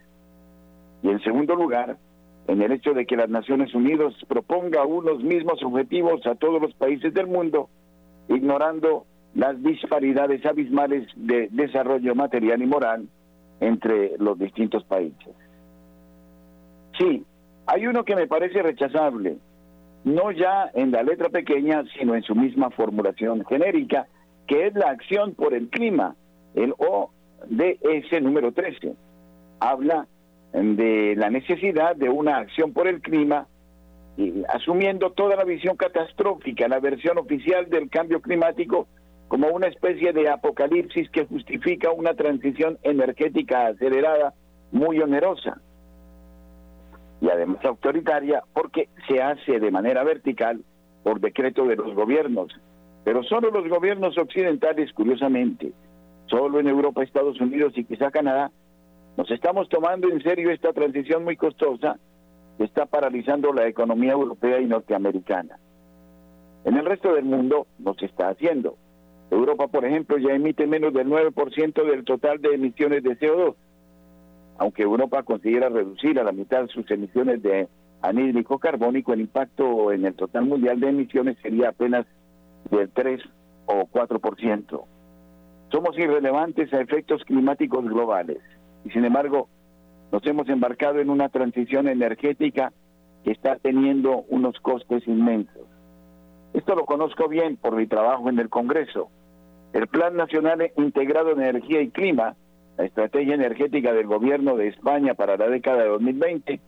[1.02, 1.98] Y en segundo lugar,
[2.46, 6.72] en el hecho de que las Naciones Unidas proponga unos mismos objetivos a todos los
[6.74, 7.68] países del mundo,
[8.28, 13.08] ignorando las disparidades abismales de desarrollo material y moral
[13.60, 15.34] entre los distintos países.
[16.96, 17.24] Sí,
[17.66, 19.38] hay uno que me parece rechazable,
[20.04, 24.06] no ya en la letra pequeña, sino en su misma formulación genérica,
[24.52, 26.14] que es la acción por el clima,
[26.54, 28.92] el ODS número 13.
[29.60, 30.06] Habla
[30.52, 33.46] de la necesidad de una acción por el clima
[34.50, 38.88] asumiendo toda la visión catastrófica, la versión oficial del cambio climático
[39.28, 44.34] como una especie de apocalipsis que justifica una transición energética acelerada
[44.70, 45.62] muy onerosa
[47.22, 50.62] y además autoritaria porque se hace de manera vertical
[51.02, 52.52] por decreto de los gobiernos.
[53.04, 55.72] Pero solo los gobiernos occidentales, curiosamente,
[56.26, 58.50] solo en Europa, Estados Unidos y quizá Canadá,
[59.16, 61.98] nos estamos tomando en serio esta transición muy costosa
[62.56, 65.58] que está paralizando la economía europea y norteamericana.
[66.64, 68.76] En el resto del mundo no se está haciendo.
[69.30, 73.54] Europa, por ejemplo, ya emite menos del 9% del total de emisiones de CO2.
[74.58, 77.68] Aunque Europa consiguiera reducir a la mitad sus emisiones de
[78.00, 82.06] anhídrico carbónico, el impacto en el total mundial de emisiones sería apenas
[82.70, 83.20] del 3
[83.66, 84.84] o 4%.
[85.70, 88.38] Somos irrelevantes a efectos climáticos globales
[88.84, 89.48] y sin embargo
[90.10, 92.72] nos hemos embarcado en una transición energética
[93.24, 95.66] que está teniendo unos costes inmensos.
[96.52, 99.08] Esto lo conozco bien por mi trabajo en el Congreso.
[99.72, 102.36] El Plan Nacional Integrado de Energía y Clima,
[102.76, 106.60] la estrategia energética del gobierno de España para la década de 2020,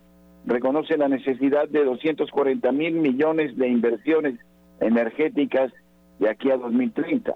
[0.47, 4.39] reconoce la necesidad de 240 mil millones de inversiones
[4.81, 5.71] energéticas
[6.19, 7.35] de aquí a 2030.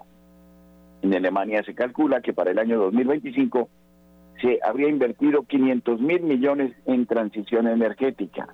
[1.01, 3.69] En Alemania se calcula que para el año 2025
[4.41, 8.47] se habría invertido 500 mil millones en transición energética.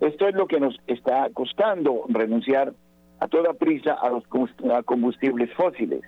[0.00, 2.72] Esto es lo que nos está costando renunciar
[3.20, 4.24] a toda prisa a los
[4.84, 6.00] combustibles fósiles.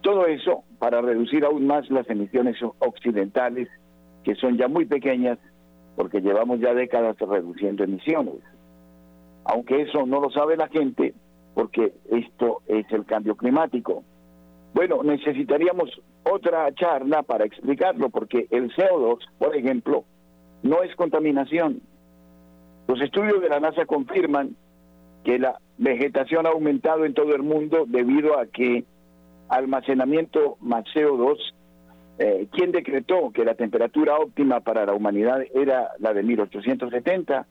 [0.00, 3.68] Todo eso para reducir aún más las emisiones occidentales,
[4.24, 5.38] que son ya muy pequeñas,
[5.96, 8.40] porque llevamos ya décadas reduciendo emisiones.
[9.44, 11.14] Aunque eso no lo sabe la gente,
[11.58, 14.04] porque esto es el cambio climático.
[14.74, 15.90] Bueno, necesitaríamos
[16.22, 20.04] otra charla para explicarlo, porque el CO2, por ejemplo,
[20.62, 21.80] no es contaminación.
[22.86, 24.54] Los estudios de la NASA confirman
[25.24, 28.84] que la vegetación ha aumentado en todo el mundo debido a que
[29.48, 31.38] almacenamiento más CO2,
[32.20, 37.48] eh, ¿quién decretó que la temperatura óptima para la humanidad era la de 1870?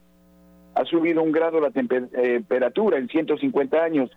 [0.78, 4.10] Ha subido un grado la temperatura en 150 años.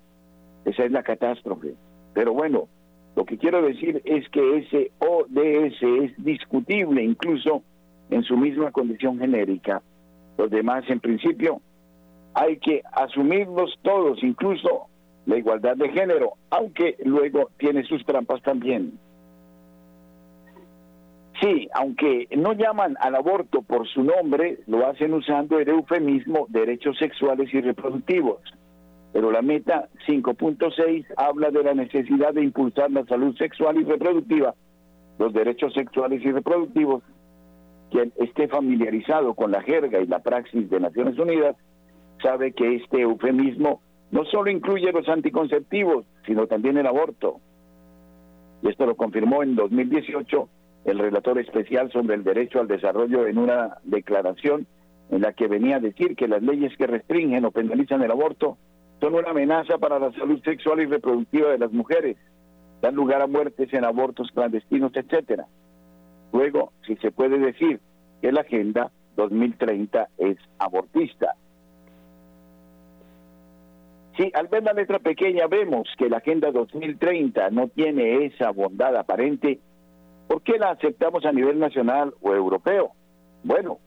[0.63, 1.74] Esa es la catástrofe.
[2.13, 2.67] Pero bueno,
[3.15, 7.63] lo que quiero decir es que ese ODS es discutible incluso
[8.12, 9.82] en su misma condición genérica.
[10.38, 11.62] Los demás, en principio,
[12.36, 14.86] hay que asumirlos todos, incluso
[15.26, 19.00] la igualdad de género, aunque luego tiene sus trampas también.
[21.41, 26.97] Sí, aunque no llaman al aborto por su nombre, lo hacen usando el eufemismo derechos
[26.97, 28.41] sexuales y reproductivos
[29.13, 34.56] pero la meta 5.6 habla de la necesidad de impulsar la salud sexual y reproductiva,
[35.19, 37.04] los derechos sexuales y reproductivos.
[37.89, 41.58] Quien esté familiarizado con la jerga y la praxis de Naciones Unidas
[42.23, 47.41] sabe que este eufemismo no solo incluye los anticonceptivos, sino también el aborto.
[48.62, 50.47] Y esto lo confirmó en 2018
[50.86, 54.67] el relator especial sobre el derecho al desarrollo en una declaración
[55.10, 58.58] en la que venía a decir que las leyes que restringen o penalizan el aborto
[59.00, 62.17] son una amenaza para la salud sexual y reproductiva de las mujeres,
[62.82, 65.48] dan lugar a muertes en abortos clandestinos, etcétera.
[66.32, 67.80] Luego, si se puede decir
[68.22, 71.36] que la Agenda 2030 es abortista.
[74.17, 78.96] Si al ver la letra pequeña vemos que la Agenda 2030 no tiene esa bondad
[78.96, 79.60] aparente,
[80.32, 82.94] ¿por qué la aceptamos a nivel nacional o europeo?
[83.44, 83.80] Bueno,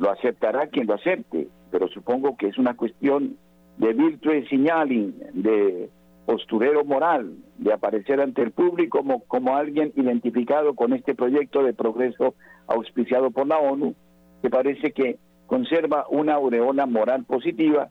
[0.00, 3.36] lo aceptará quien lo acepte, pero supongo que es una cuestión
[3.76, 5.90] de virtue signaling, de
[6.26, 11.72] posturero moral, de aparecer ante el público como, como alguien identificado con este proyecto de
[11.72, 12.34] progreso
[12.66, 13.94] auspiciado por la ONU,
[14.42, 17.90] que parece que conserva una aureola moral positiva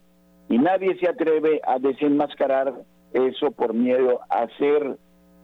[0.49, 2.73] y nadie se atreve a desenmascarar
[3.13, 4.97] eso por miedo a ser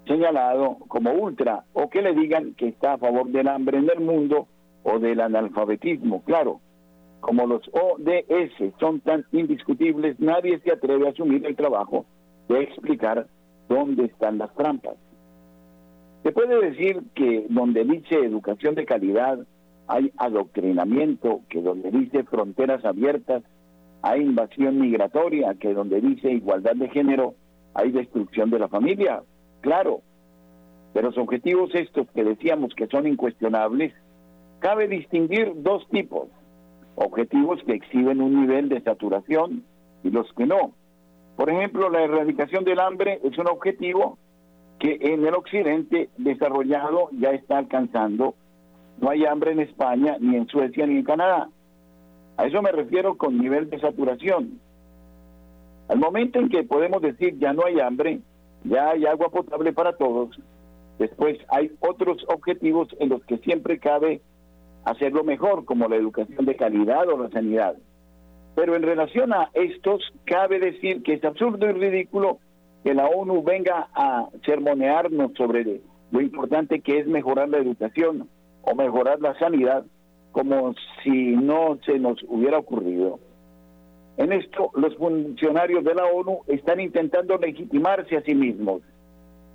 [0.10, 4.00] señalado como ultra o que le digan que está a favor del hambre en el
[4.00, 4.48] mundo
[4.84, 6.24] o del analfabetismo.
[6.24, 6.60] Claro,
[7.20, 12.06] como los ODS son tan indiscutibles, nadie se atreve a asumir el trabajo
[12.48, 13.28] de explicar
[13.70, 14.96] dónde están las trampas.
[16.24, 19.40] Se puede decir que donde dice educación de calidad
[19.88, 23.44] hay adoctrinamiento, que donde dice fronteras abiertas
[24.02, 27.36] hay invasión migratoria, que donde dice igualdad de género
[27.76, 29.22] hay destrucción de la familia.
[29.62, 30.02] Claro,
[30.94, 33.94] pero los objetivos estos que decíamos que son incuestionables,
[34.60, 36.28] cabe distinguir dos tipos
[36.96, 39.64] objetivos que exhiben un nivel de saturación
[40.04, 40.74] y los que no.
[41.38, 44.18] Por ejemplo, la erradicación del hambre es un objetivo
[44.80, 48.36] que en el occidente desarrollado ya está alcanzando.
[49.00, 51.50] No hay hambre en España, ni en Suecia, ni en Canadá.
[52.36, 54.60] A eso me refiero con nivel de saturación.
[55.88, 58.20] Al momento en que podemos decir ya no hay hambre,
[58.64, 60.40] ya hay agua potable para todos,
[60.98, 64.22] después hay otros objetivos en los que siempre cabe
[64.86, 67.76] hacerlo mejor, como la educación de calidad o la sanidad.
[68.56, 72.40] Pero en relación a estos, cabe decir que es absurdo y ridículo
[72.84, 75.82] que la ONU venga a sermonearnos sobre
[76.12, 78.30] lo importante que es mejorar la educación
[78.62, 79.86] o mejorar la sanidad,
[80.32, 83.20] como si no se nos hubiera ocurrido.
[84.20, 88.82] En esto, los funcionarios de la ONU están intentando legitimarse a sí mismos.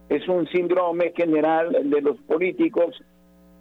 [0.08, 2.98] Es un síndrome general de los políticos.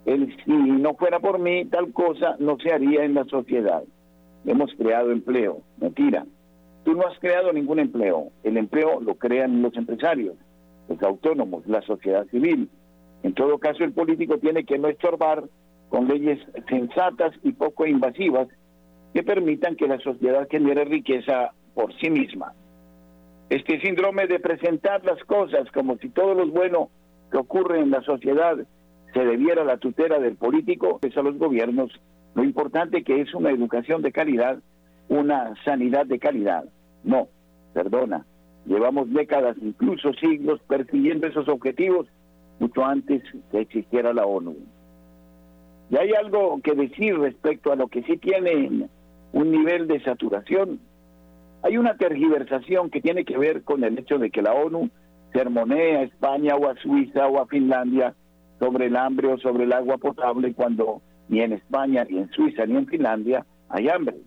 [0.06, 3.84] Si no fuera por mí, tal cosa no se haría en la sociedad.
[4.46, 5.60] Hemos creado empleo.
[5.76, 6.24] Mentira.
[6.84, 8.30] Tú no has creado ningún empleo.
[8.42, 10.36] El empleo lo crean los empresarios,
[10.88, 12.70] los autónomos, la sociedad civil.
[13.22, 15.44] En todo caso, el político tiene que no estorbar
[15.90, 18.48] con leyes sensatas y poco invasivas
[19.14, 22.52] que permitan que la sociedad genere riqueza por sí misma.
[23.48, 26.90] Este síndrome de presentar las cosas como si todo lo bueno
[27.30, 28.56] que ocurre en la sociedad
[29.12, 31.92] se debiera a la tutela del político, es a los gobiernos
[32.34, 34.58] lo importante que es una educación de calidad,
[35.08, 36.64] una sanidad de calidad.
[37.04, 37.28] No,
[37.72, 38.26] perdona,
[38.66, 42.08] llevamos décadas, incluso siglos, persiguiendo esos objetivos
[42.58, 44.56] mucho antes que existiera la ONU.
[45.90, 48.88] Y hay algo que decir respecto a lo que sí tiene
[49.34, 50.80] un nivel de saturación.
[51.62, 54.90] Hay una tergiversación que tiene que ver con el hecho de que la ONU
[55.32, 58.14] sermonea a España o a Suiza o a Finlandia
[58.60, 62.64] sobre el hambre o sobre el agua potable cuando ni en España, ni en Suiza,
[62.64, 64.18] ni en Finlandia hay hambre,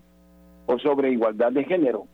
[0.66, 2.04] o sobre igualdad de género.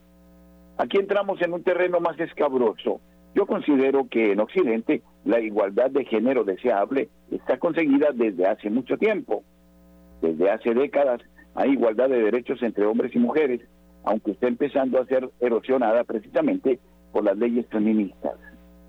[0.79, 3.01] Aquí entramos en un terreno más escabroso.
[3.35, 8.97] Yo considero que en Occidente la igualdad de género deseable está conseguida desde hace mucho
[8.99, 9.43] tiempo.
[10.23, 11.21] Desde hace décadas
[11.55, 13.61] hay igualdad de derechos entre hombres y mujeres,
[14.05, 16.79] aunque está empezando a ser erosionada precisamente
[17.13, 18.35] por las leyes feministas,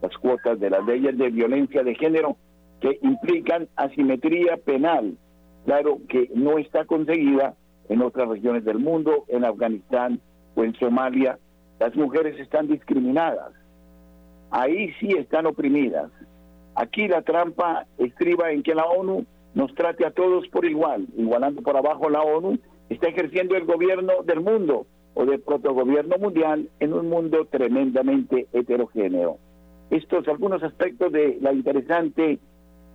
[0.02, 2.38] las cuotas de las leyes de violencia de género
[2.82, 5.18] que implican asimetría penal
[5.66, 7.56] claro que no está conseguida
[7.90, 10.22] en otras regiones del mundo, en Afganistán
[10.56, 11.38] o en Somalia.
[11.80, 13.52] Las mujeres están discriminadas.
[14.52, 16.12] Ahí sí están oprimidas.
[16.76, 19.26] Aquí la trampa estriba en que la ONU
[19.56, 24.22] nos trate a todos por igual, igualando por abajo la ONU, está ejerciendo el gobierno
[24.24, 24.86] del mundo
[25.16, 29.40] o del protogobierno mundial en un mundo tremendamente heterogéneo.
[29.90, 32.38] Estos algunos aspectos de la interesante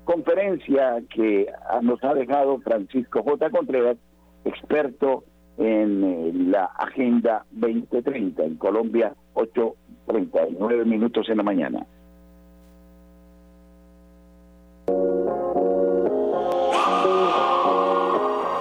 [0.05, 1.47] conferencia que
[1.83, 3.51] nos ha dejado Francisco J.
[3.51, 3.97] Contreras,
[4.45, 5.25] experto
[5.57, 11.87] en eh, la Agenda 2030 en Colombia, 8.39 minutos en la mañana.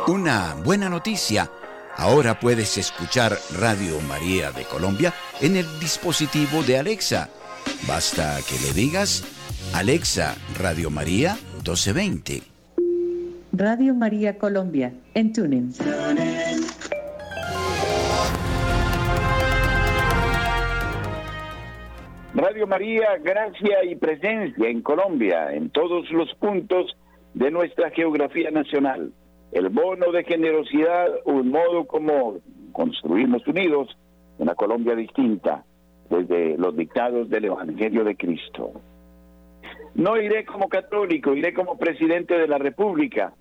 [0.09, 1.51] Una buena noticia.
[1.95, 7.29] Ahora puedes escuchar Radio María de Colombia en el dispositivo de Alexa.
[7.87, 9.23] Basta que le digas
[9.75, 11.33] Alexa, Radio María
[11.63, 12.41] 1220.
[13.51, 15.73] Radio María Colombia, en Tuning.
[22.33, 26.97] Radio María, gracia y presencia en Colombia, en todos los puntos
[27.35, 29.13] de nuestra geografía nacional.
[29.51, 32.37] El bono de generosidad, un modo como
[32.71, 33.97] construimos unidos
[34.37, 35.63] una Colombia distinta
[36.09, 38.71] desde los dictados del Evangelio de Cristo.
[39.95, 43.33] No iré como católico, iré como presidente de la República.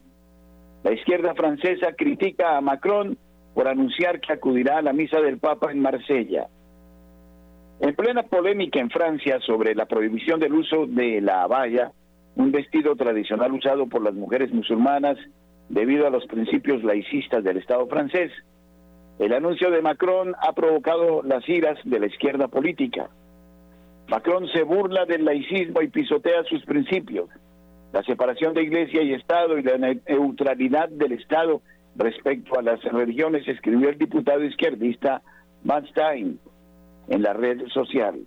[0.82, 3.16] La izquierda francesa critica a Macron
[3.54, 6.48] por anunciar que acudirá a la misa del Papa en Marsella.
[7.80, 11.92] En plena polémica en Francia sobre la prohibición del uso de la abaya,
[12.34, 15.16] un vestido tradicional usado por las mujeres musulmanas
[15.68, 18.32] debido a los principios laicistas del Estado francés,
[19.18, 23.10] el anuncio de Macron ha provocado las iras de la izquierda política.
[24.08, 27.28] Macron se burla del laicismo y pisotea sus principios.
[27.92, 31.62] La separación de iglesia y Estado y la neutralidad del Estado
[31.98, 35.20] respecto a las religiones, escribió el diputado izquierdista
[35.64, 36.38] Matt Stein
[37.08, 38.20] en la red social.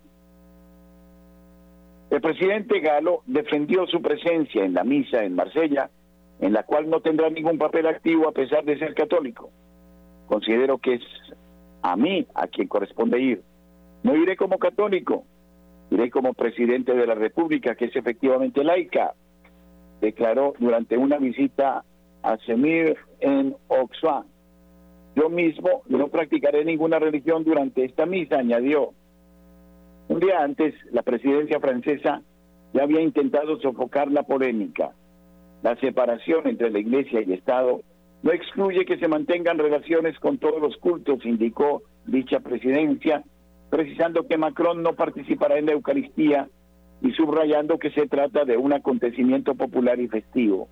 [2.09, 5.89] El presidente Galo defendió su presencia en la misa en Marsella,
[6.41, 9.51] en la cual no tendrá ningún papel activo a pesar de ser católico.
[10.27, 11.03] Considero que es
[11.83, 13.41] a mí a quien corresponde ir.
[14.03, 15.23] No iré como católico,
[15.91, 19.13] iré como presidente de la República, que es efectivamente laica,
[20.01, 21.85] declaró durante una visita
[22.23, 24.25] a Semir en Oxfam.
[25.15, 28.93] Yo mismo no practicaré ninguna religión durante esta misa, añadió.
[30.07, 32.21] Un día antes, la presidencia francesa
[32.73, 34.91] ya había intentado sofocar la polémica.
[35.63, 37.81] La separación entre la Iglesia y Estado
[38.23, 43.23] no excluye que se mantengan relaciones con todos los cultos, indicó dicha presidencia,
[43.69, 46.49] precisando que Macron no participará en la Eucaristía
[47.01, 50.67] y subrayando que se trata de un acontecimiento popular y festivo.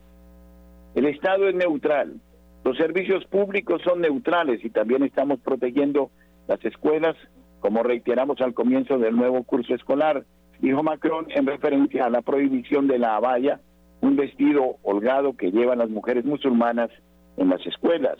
[0.95, 2.19] El Estado es neutral,
[2.63, 6.11] los servicios públicos son neutrales y también estamos protegiendo
[6.47, 7.15] las escuelas,
[7.59, 10.25] como reiteramos al comienzo del nuevo curso escolar,
[10.59, 13.59] dijo Macron en referencia a la prohibición de la abaya,
[14.01, 16.89] un vestido holgado que llevan las mujeres musulmanas
[17.37, 18.17] en las escuelas.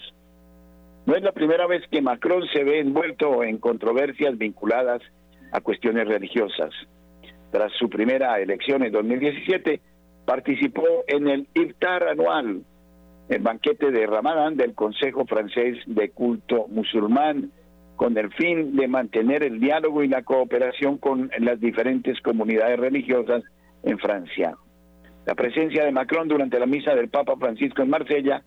[1.05, 5.01] No es la primera vez que Macron se ve envuelto en controversias vinculadas
[5.51, 6.71] a cuestiones religiosas.
[7.51, 9.81] Tras su primera elección en 2017,
[10.25, 12.61] participó en el iftar anual,
[13.29, 17.51] el banquete de Ramadán del Consejo Francés de Culto Musulmán,
[17.95, 23.43] con el fin de mantener el diálogo y la cooperación con las diferentes comunidades religiosas
[23.83, 24.55] en Francia.
[25.29, 28.41] La presencia de Macron durante la misa del Papa Francisco en Marsella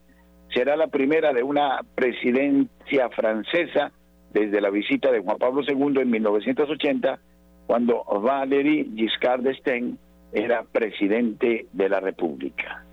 [0.52, 3.92] será la primera de una presidencia francesa
[4.32, 7.20] desde la visita de Juan Pablo II en 1980,
[7.68, 9.96] cuando Valéry Giscard d'Estaing
[10.32, 12.84] era presidente de la República.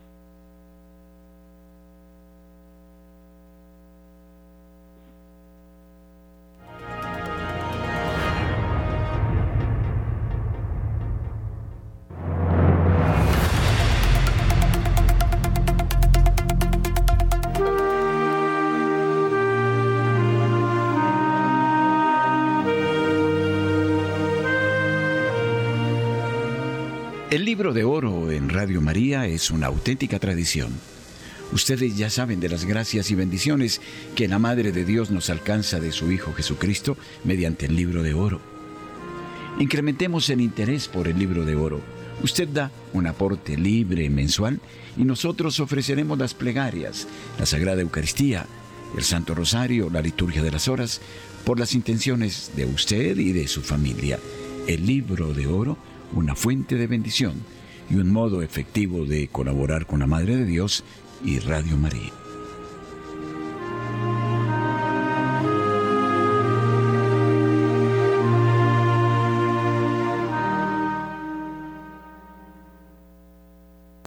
[27.40, 30.74] El libro de oro en Radio María es una auténtica tradición.
[31.54, 33.80] Ustedes ya saben de las gracias y bendiciones
[34.14, 38.14] que la Madre de Dios nos alcanza de su Hijo Jesucristo mediante el libro de
[38.14, 38.42] oro.
[39.58, 41.80] Incrementemos el interés por el libro de oro.
[42.22, 44.60] Usted da un aporte libre mensual
[44.98, 47.08] y nosotros ofreceremos las plegarias,
[47.40, 48.48] la Sagrada Eucaristía,
[48.98, 51.00] el Santo Rosario, la liturgia de las horas,
[51.46, 54.20] por las intenciones de usted y de su familia.
[54.68, 55.78] El libro de oro
[56.14, 57.44] una fuente de bendición
[57.90, 60.84] y un modo efectivo de colaborar con la Madre de Dios
[61.24, 62.14] y Radio María.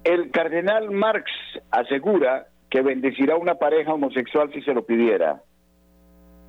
[0.04, 1.30] El cardenal Marx
[1.70, 5.42] asegura que bendecirá a una pareja homosexual si se lo pidiera.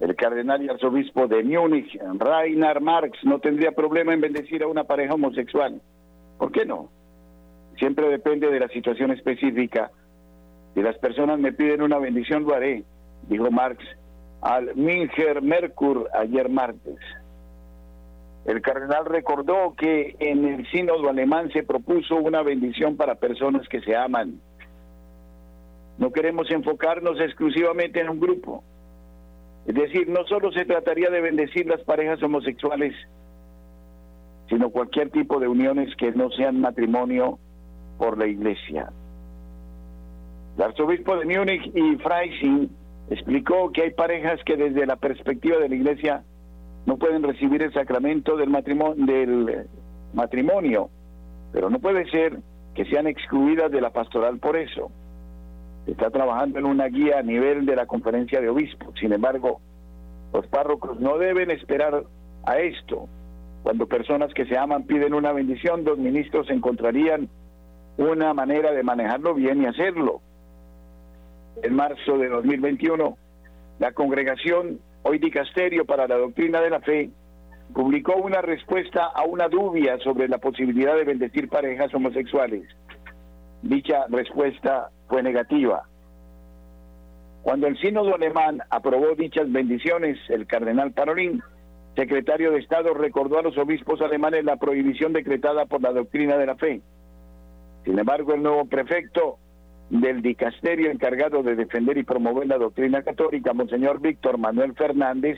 [0.04, 4.84] El cardenal y arzobispo de Múnich, Reinhard Marx, no tendría problema en bendecir a una
[4.84, 5.82] pareja homosexual.
[6.38, 6.90] ¿Por qué no?
[7.78, 9.92] Siempre depende de la situación específica.
[10.74, 12.84] Si las personas me piden una bendición, lo haré,
[13.30, 13.82] dijo Marx
[14.42, 17.00] al Minger Merkur ayer martes.
[18.44, 23.80] El cardenal recordó que en el sínodo alemán se propuso una bendición para personas que
[23.80, 24.42] se aman.
[25.98, 28.66] No queremos enfocarnos exclusivamente en un grupo.
[29.66, 32.94] Es decir, no solo se trataría de bendecir las parejas homosexuales,
[34.50, 37.40] sino cualquier tipo de uniones que no sean matrimonio
[37.98, 38.92] por la iglesia.
[40.58, 42.70] El arzobispo de Múnich y Freising
[43.10, 46.24] explicó que hay parejas que desde la perspectiva de la iglesia
[46.86, 49.68] no pueden recibir el sacramento del matrimonio, del
[50.14, 50.90] matrimonio,
[51.54, 52.38] pero no puede ser
[52.76, 54.92] que sean excluidas de la pastoral por eso
[55.88, 58.94] está trabajando en una guía a nivel de la conferencia de obispos.
[59.00, 59.60] Sin embargo,
[60.34, 62.04] los párrocos no deben esperar
[62.46, 63.08] a esto.
[63.64, 67.30] Cuando personas que se aman piden una bendición, los ministros encontrarían
[67.98, 70.22] una manera de manejarlo bien y hacerlo.
[71.62, 73.18] En marzo de 2021,
[73.80, 77.10] la congregación Hoy Dicasterio para la Doctrina de la Fe
[77.74, 82.64] publicó una respuesta a una duda sobre la posibilidad de bendecir parejas homosexuales.
[83.62, 85.84] Dicha respuesta fue negativa.
[87.44, 91.44] Cuando el sínodo alemán aprobó dichas bendiciones, el cardenal Parolín,
[91.96, 96.48] secretario de Estado, recordó a los obispos alemanes la prohibición decretada por la doctrina de
[96.48, 96.82] la fe.
[97.86, 99.38] Sin embargo, el nuevo prefecto
[99.92, 105.38] del dicasterio encargado de defender y promover la doctrina católica, Monseñor Víctor Manuel Fernández,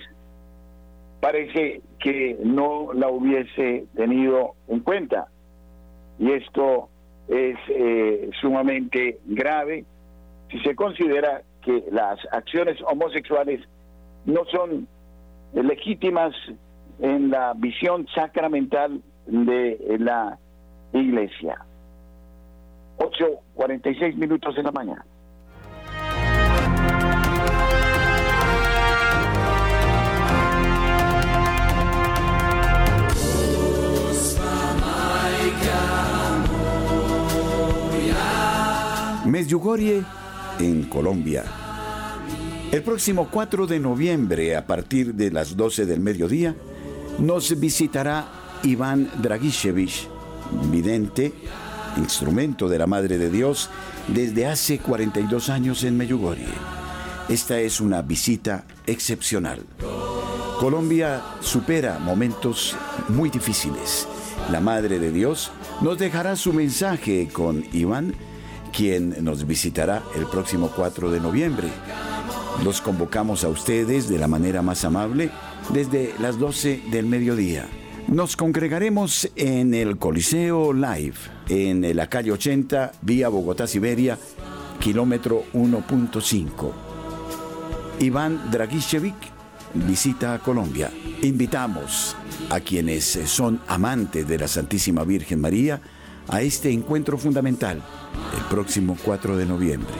[1.19, 5.27] parece que no la hubiese tenido en cuenta.
[6.17, 6.87] Y esto
[7.27, 9.85] es eh, sumamente grave
[10.51, 13.61] si se considera que las acciones homosexuales
[14.25, 14.87] no son
[15.53, 16.33] legítimas
[16.99, 20.37] en la visión sacramental de la
[20.93, 21.65] iglesia.
[22.97, 25.05] 8.46 minutos de la mañana.
[39.35, 40.01] Medjugorje,
[40.59, 41.43] en Colombia,
[42.71, 46.55] El próximo 4 de noviembre, a partir de las 12 del mediodía,
[47.19, 48.29] nos visitará
[48.63, 50.07] Iván Dragishevich,
[50.71, 51.33] vidente,
[51.97, 53.69] instrumento de la Madre de Dios,
[54.07, 56.47] desde hace 42 años en Meyugori.
[57.27, 59.65] Esta es una visita excepcional.
[60.61, 62.73] Colombia supera momentos
[63.09, 64.07] muy difíciles.
[64.49, 68.15] La Madre de Dios nos dejará su mensaje con Iván,
[68.75, 71.67] quien nos visitará el próximo 4 de noviembre.
[72.63, 75.29] Los convocamos a ustedes de la manera más amable
[75.73, 77.67] desde las 12 del mediodía.
[78.07, 81.15] Nos congregaremos en el Coliseo Live,
[81.47, 84.19] en la calle 80, vía Bogotá-Siberia,
[84.79, 86.71] kilómetro 1.5.
[87.99, 89.15] Iván Dragicevic
[89.73, 90.91] visita a Colombia.
[91.21, 92.15] Invitamos
[92.49, 95.81] a quienes son amantes de la Santísima Virgen María
[96.29, 97.81] a este encuentro fundamental
[98.35, 99.93] el próximo 4 de noviembre.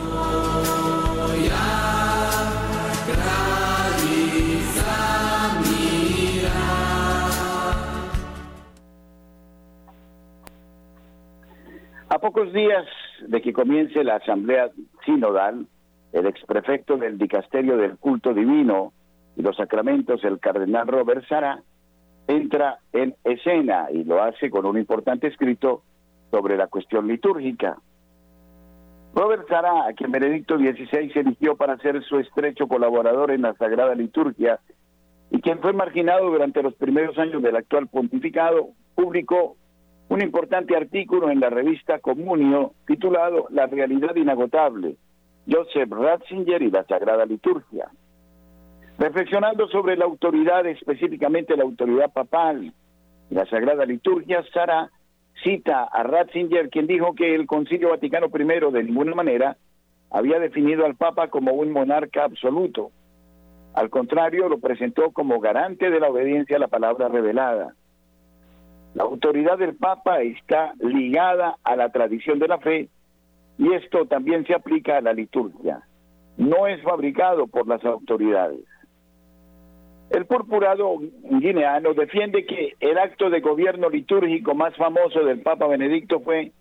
[12.09, 12.85] A pocos días
[13.27, 14.69] de que comience la asamblea
[15.05, 15.67] sinodal,
[16.13, 18.93] el exprefecto del dicasterio del culto divino
[19.35, 21.61] y los sacramentos, el cardenal Robert Sara,
[22.27, 25.83] entra en escena y lo hace con un importante escrito
[26.31, 27.77] sobre la cuestión litúrgica.
[29.15, 33.95] Robert Sara, a quien Benedicto XVI eligió para ser su estrecho colaborador en la Sagrada
[33.95, 34.59] Liturgia
[35.31, 39.55] y quien fue marginado durante los primeros años del actual pontificado, publicó
[40.09, 44.97] un importante artículo en la revista Comunio titulado La realidad inagotable,
[45.49, 47.89] Joseph Ratzinger y la Sagrada Liturgia.
[48.97, 52.73] Reflexionando sobre la autoridad, específicamente la autoridad papal
[53.29, 54.89] y la Sagrada Liturgia, Sara
[55.43, 59.57] cita a Ratzinger, quien dijo que el Concilio Vaticano I de ninguna manera
[60.11, 62.91] había definido al Papa como un monarca absoluto.
[63.73, 67.75] Al contrario, lo presentó como garante de la obediencia a la palabra revelada.
[68.93, 72.89] La autoridad del Papa está ligada a la tradición de la fe
[73.57, 75.81] y esto también se aplica a la liturgia.
[76.37, 78.63] No es fabricado por las autoridades.
[80.09, 86.19] El purpurado guineano defiende que el acto de gobierno litúrgico más famoso del Papa Benedicto
[86.19, 86.51] fue,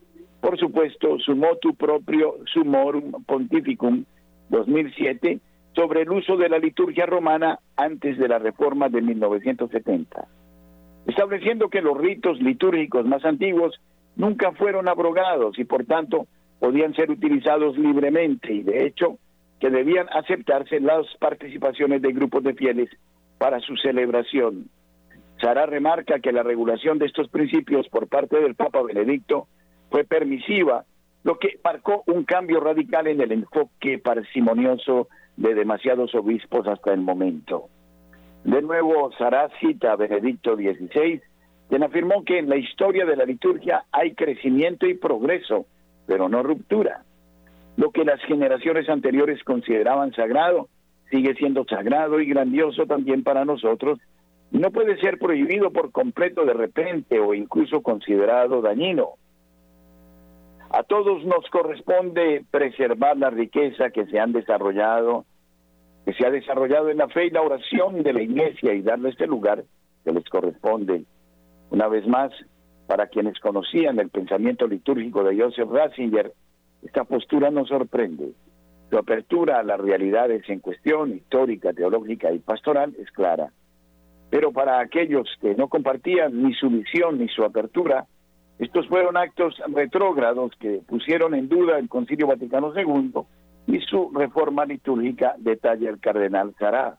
[0.41, 4.05] por supuesto, su motu proprio Sumorum Pontificum
[4.49, 5.41] 2007
[5.75, 10.27] sobre el uso de la liturgia romana antes de la reforma de 1970
[11.07, 13.81] estableciendo que los ritos litúrgicos más antiguos
[14.17, 16.27] nunca fueron abrogados y por tanto
[16.61, 19.19] podían ser utilizados libremente y de hecho
[19.61, 22.89] que debían aceptarse las participaciones de grupos de fieles
[23.45, 24.71] para su celebración.
[25.39, 29.49] Sara remarca que la regulación de estos principios por parte del Papa Benedicto
[29.91, 30.87] fue permisiva,
[31.25, 37.03] lo que marcó un cambio radical en el enfoque parsimonioso de demasiados obispos hasta el
[37.03, 37.69] momento.
[38.45, 41.21] De nuevo, Sará cita a Benedicto XVI,
[41.69, 45.67] quien afirmó que en la historia de la liturgia hay crecimiento y progreso,
[46.07, 47.03] pero no ruptura.
[47.77, 50.71] Lo que las generaciones anteriores consideraban sagrado
[51.11, 53.99] sigue siendo sagrado y grandioso también para nosotros
[54.51, 59.15] no puede ser prohibido por completo de repente o incluso considerado dañino.
[60.71, 65.25] A todos nos corresponde preservar la riqueza que se han desarrollado
[66.05, 69.09] que se ha desarrollado en la fe y la oración de la iglesia y darle
[69.09, 69.65] este lugar
[70.05, 71.05] que les corresponde.
[71.71, 72.31] Una vez más,
[72.87, 76.33] para quienes conocían el pensamiento litúrgico de Joseph Ratzinger,
[76.83, 78.33] esta postura nos sorprende.
[78.91, 83.51] Su apertura a las realidades en cuestión, histórica, teológica y pastoral, es clara.
[84.31, 88.07] Pero para aquellos que no compartían ni su visión ni su apertura,
[88.59, 93.13] estos fueron actos retrógrados que pusieron en duda el Concilio Vaticano II
[93.67, 96.99] y su reforma litúrgica, detalla el cardenal Sará.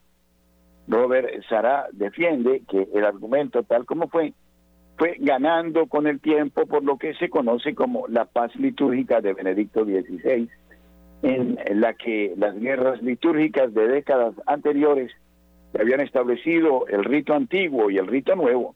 [0.88, 4.33] Robert Sará defiende que el argumento tal como fue,
[4.97, 9.33] fue ganando con el tiempo por lo que se conoce como la paz litúrgica de
[9.33, 10.49] Benedicto XVI,
[11.26, 15.11] en la que las guerras litúrgicas de décadas anteriores
[15.78, 18.76] habían establecido el rito antiguo y el rito nuevo,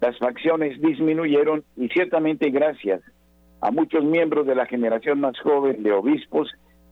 [0.00, 3.02] las facciones disminuyeron y ciertamente gracias
[3.60, 6.50] a muchos miembros de la generación más joven de obispos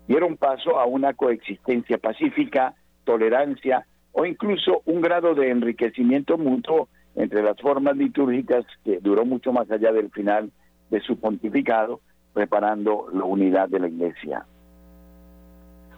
[0.09, 2.74] dieron paso a una coexistencia pacífica,
[3.05, 9.53] tolerancia o incluso un grado de enriquecimiento mutuo entre las formas litúrgicas que duró mucho
[9.53, 10.51] más allá del final
[10.90, 12.01] de su pontificado,
[12.34, 14.47] preparando la unidad de la Iglesia.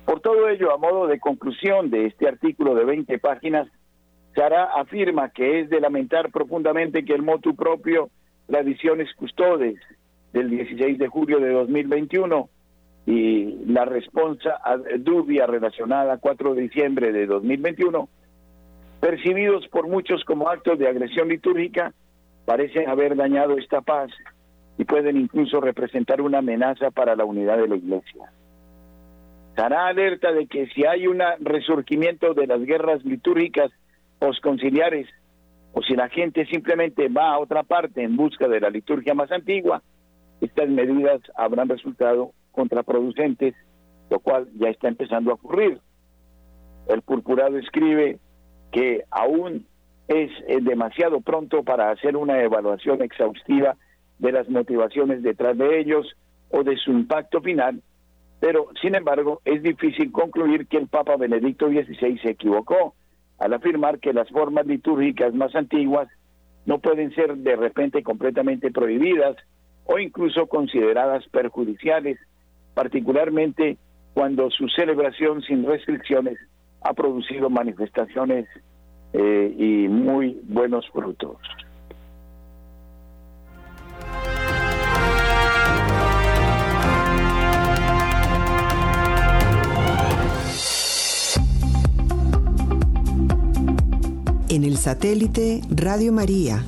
[0.05, 3.69] Por todo ello, a modo de conclusión de este artículo de 20 páginas,
[4.35, 8.11] Sara afirma que es de lamentar profundamente que el motu propio
[8.47, 9.77] Tradiciones Custodes
[10.33, 12.49] del 16 de julio de 2021
[13.07, 14.61] y la respuesta
[14.99, 18.09] dubia relacionada a 4 de diciembre de 2021,
[19.01, 21.95] percibidos por muchos como actos de agresión litúrgica,
[22.45, 24.11] parecen haber dañado esta paz
[24.77, 28.31] y pueden incluso representar una amenaza para la unidad de la Iglesia.
[29.55, 33.71] Estará alerta de que si hay un resurgimiento de las guerras litúrgicas
[34.19, 35.07] posconciliares
[35.73, 39.31] o si la gente simplemente va a otra parte en busca de la liturgia más
[39.31, 39.81] antigua,
[40.41, 43.55] estas medidas habrán resultado contraproducentes,
[44.11, 45.79] lo cual ya está empezando a ocurrir.
[46.89, 48.19] El purpurado escribe
[48.73, 49.69] que aún
[50.09, 53.77] es eh, demasiado pronto para hacer una evaluación exhaustiva
[54.19, 56.17] de las motivaciones detrás de ellos
[56.51, 57.81] o de su impacto final,
[58.45, 62.95] pero sin embargo es difícil concluir que el Papa Benedicto XVI se equivocó
[63.39, 66.09] al afirmar que las formas litúrgicas más antiguas
[66.67, 69.35] no pueden ser de repente completamente prohibidas
[69.87, 72.19] o incluso consideradas perjudiciales,
[72.75, 73.79] particularmente
[74.13, 76.37] cuando su celebración sin restricciones
[76.83, 78.47] ha producido manifestaciones
[79.15, 81.39] eh, y muy buenos frutos.
[94.55, 96.63] En el satélite Radio María,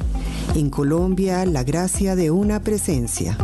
[0.57, 3.37] en Colombia, la gracia de una presencia.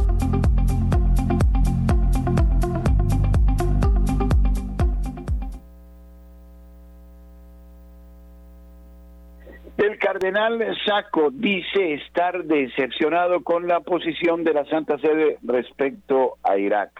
[9.76, 16.58] El cardenal Saco dice estar decepcionado con la posición de la Santa Sede respecto a
[16.58, 16.90] Irak.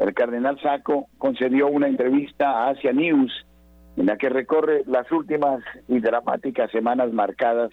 [0.00, 3.46] El cardenal Saco concedió una entrevista a Asia News
[3.96, 7.70] en la que recorre las últimas y dramáticas semanas marcadas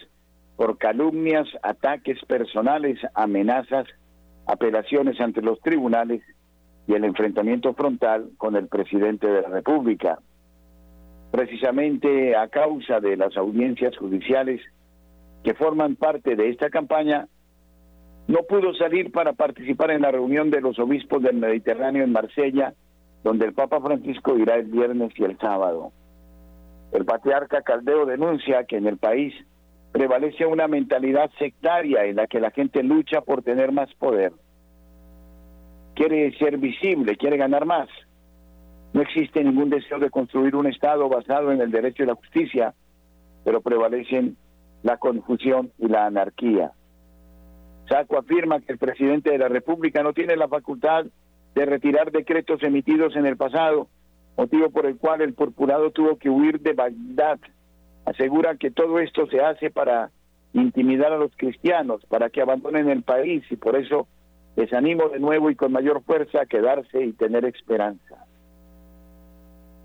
[0.58, 3.88] por calumnias, ataques personales, amenazas,
[4.46, 6.22] apelaciones ante los tribunales
[6.88, 10.20] y el enfrentamiento frontal con el presidente de la República.
[11.32, 14.60] Precisamente a causa de las audiencias judiciales
[15.44, 17.28] que forman parte de esta campaña,
[18.28, 22.74] no pudo salir para participar en la reunión de los obispos del Mediterráneo en Marsella,
[23.24, 25.94] donde el Papa Francisco irá el viernes y el sábado.
[26.92, 29.34] El patriarca Caldeo denuncia que en el país
[29.92, 34.34] prevalece una mentalidad sectaria en la que la gente lucha por tener más poder.
[35.96, 37.90] Quiere ser visible, quiere ganar más.
[38.94, 42.74] No existe ningún deseo de construir un Estado basado en el derecho y la justicia,
[43.44, 44.38] pero prevalecen
[44.82, 46.72] la confusión y la anarquía.
[47.88, 51.06] Saco afirma que el presidente de la República no tiene la facultad
[51.56, 53.90] de retirar decretos emitidos en el pasado
[54.40, 57.40] motivo por el cual el purpurado tuvo que huir de Bagdad.
[58.06, 60.12] Asegura que todo esto se hace para
[60.54, 64.08] intimidar a los cristianos, para que abandonen el país y por eso
[64.56, 68.26] les animo de nuevo y con mayor fuerza a quedarse y tener esperanza.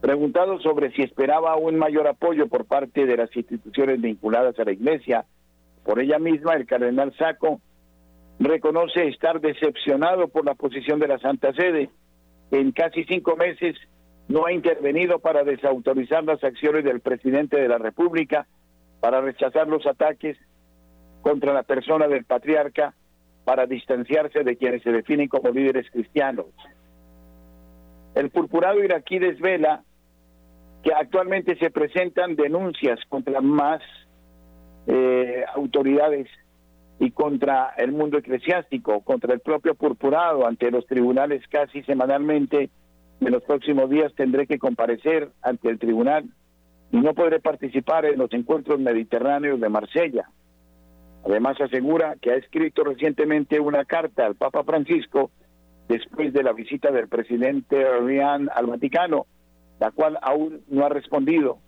[0.01, 4.73] Preguntado sobre si esperaba un mayor apoyo por parte de las instituciones vinculadas a la
[4.73, 5.25] Iglesia,
[5.85, 7.61] por ella misma el cardenal Saco
[8.39, 11.91] reconoce estar decepcionado por la posición de la Santa Sede.
[12.53, 13.77] En casi cinco meses
[14.29, 18.47] no ha intervenido para desautorizar las acciones del presidente de la República,
[19.01, 20.39] para rechazar los ataques
[21.23, 22.95] contra la persona del patriarca,
[23.45, 26.47] para distanciarse de quienes se definen como líderes cristianos.
[28.15, 29.83] El purpurado iraquí desvela
[30.83, 33.83] que actualmente se presentan denuncias contra más
[34.87, 36.29] eh, autoridades
[36.99, 42.71] y contra el mundo eclesiástico, contra el propio purpurado ante los tribunales casi semanalmente
[43.27, 46.25] en los próximos días tendré que comparecer ante el tribunal
[46.93, 50.29] y no podré participar en los encuentros mediterráneos de Marsella.
[51.25, 55.31] Además asegura que ha escrito recientemente una carta al Papa Francisco
[55.89, 59.27] después de la visita del presidente Rian al Vaticano,
[59.81, 61.59] la cual aún no ha respondido.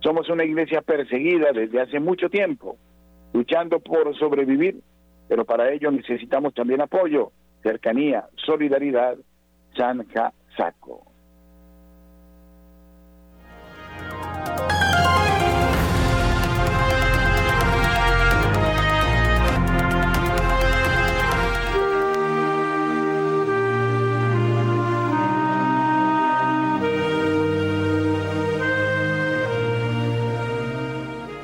[0.00, 2.76] Somos una iglesia perseguida desde hace mucho tiempo,
[3.32, 4.80] luchando por sobrevivir,
[5.28, 7.32] pero para ello necesitamos también apoyo,
[7.62, 9.16] cercanía, solidaridad,
[9.76, 10.32] zanja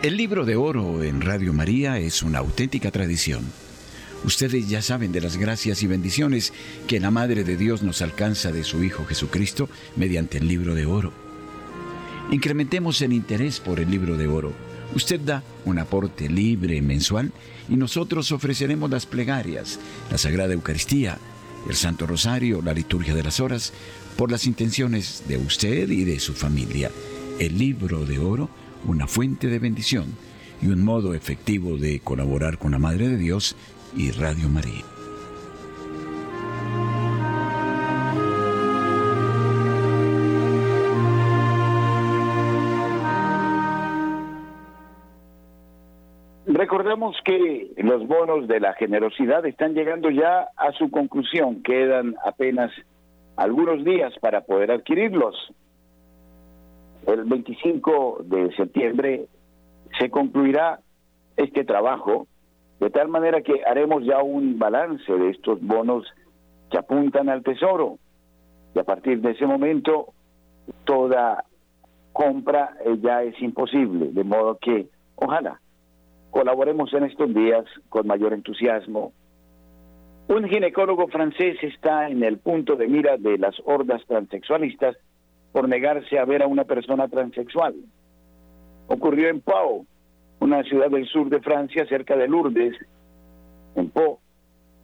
[0.06, 3.50] El libro de oro en Radio María es una auténtica tradición.
[4.24, 6.52] Ustedes ya saben de las gracias y bendiciones
[6.86, 10.86] que la Madre de Dios nos alcanza de su Hijo Jesucristo mediante el libro de
[10.86, 11.12] oro.
[12.30, 14.52] Incrementemos el interés por el libro de oro.
[14.94, 17.32] Usted da un aporte libre mensual
[17.68, 19.78] y nosotros ofreceremos las plegarias,
[20.10, 21.18] la Sagrada Eucaristía,
[21.68, 23.72] el Santo Rosario, la liturgia de las horas,
[24.16, 26.90] por las intenciones de usted y de su familia.
[27.38, 28.48] El libro de oro,
[28.86, 30.06] una fuente de bendición
[30.62, 33.56] y un modo efectivo de colaborar con la Madre de Dios
[33.94, 34.84] y Radio María.
[46.46, 51.62] Recordemos que los bonos de la generosidad están llegando ya a su conclusión.
[51.62, 52.72] Quedan apenas
[53.36, 55.34] algunos días para poder adquirirlos.
[57.06, 59.26] El 25 de septiembre
[59.98, 60.80] se concluirá
[61.36, 62.26] este trabajo,
[62.80, 66.06] de tal manera que haremos ya un balance de estos bonos
[66.70, 67.98] que apuntan al tesoro.
[68.74, 70.12] Y a partir de ese momento,
[70.84, 71.44] toda
[72.12, 75.60] compra eh, ya es imposible, de modo que ojalá
[76.30, 79.12] colaboremos en estos días con mayor entusiasmo.
[80.28, 84.96] Un ginecólogo francés está en el punto de mira de las hordas transexualistas
[85.52, 87.74] por negarse a ver a una persona transexual.
[88.88, 89.86] Ocurrió en Pau,
[90.46, 92.76] una ciudad del sur de Francia, cerca de Lourdes,
[93.74, 94.20] en Pau,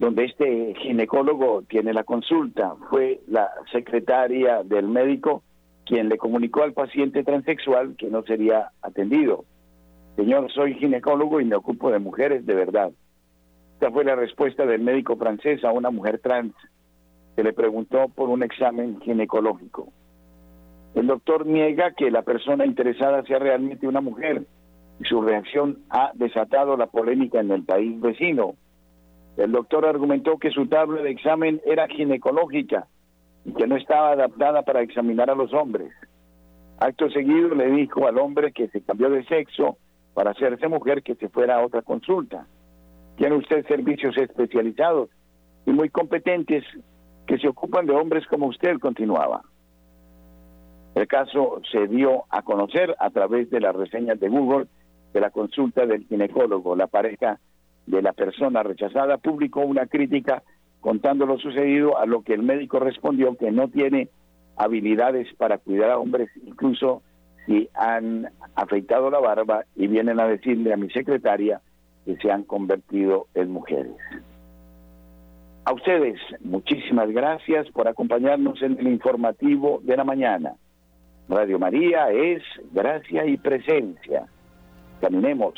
[0.01, 2.75] donde este ginecólogo tiene la consulta.
[2.91, 5.45] Fue la secretaria del médico
[5.87, 9.45] quien le comunicó al paciente transexual que no sería atendido.
[10.17, 12.91] Señor, soy ginecólogo y me ocupo de mujeres de verdad.
[13.75, 16.55] Esta fue la respuesta del médico francés a una mujer trans
[17.37, 19.93] que le preguntó por un examen ginecológico.
[20.97, 24.45] El doctor niega que la persona interesada sea realmente una mujer
[25.05, 28.55] su reacción ha desatado la polémica en el país vecino.
[29.37, 32.87] El doctor argumentó que su tabla de examen era ginecológica
[33.45, 35.93] y que no estaba adaptada para examinar a los hombres.
[36.79, 39.79] Acto seguido le dijo al hombre que se cambió de sexo
[40.15, 42.47] para hacerse mujer que se fuera a otra consulta.
[43.17, 45.11] Tiene usted servicios especializados
[45.65, 46.65] y muy competentes
[47.27, 49.43] que se ocupan de hombres como usted, continuaba.
[50.95, 54.67] El caso se dio a conocer a través de las reseñas de Google
[55.13, 56.77] de la consulta del ginecólogo.
[56.77, 57.39] La pareja
[57.87, 60.43] de la persona rechazada publicó una crítica
[60.81, 64.09] contando lo sucedido, a lo que el médico respondió que no tiene
[64.57, 67.03] habilidades para cuidar a hombres, incluso
[67.47, 71.61] si han afeitado la barba y vienen a decirle a mi secretaria
[72.05, 73.97] que se han convertido en mujeres.
[75.65, 80.55] A ustedes, muchísimas gracias por acompañarnos en el informativo de la mañana.
[81.29, 82.43] Radio María es
[82.73, 84.27] gracia y presencia.
[85.03, 85.55] Caminemos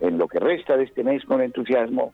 [0.00, 2.12] en lo que resta de este mes con entusiasmo,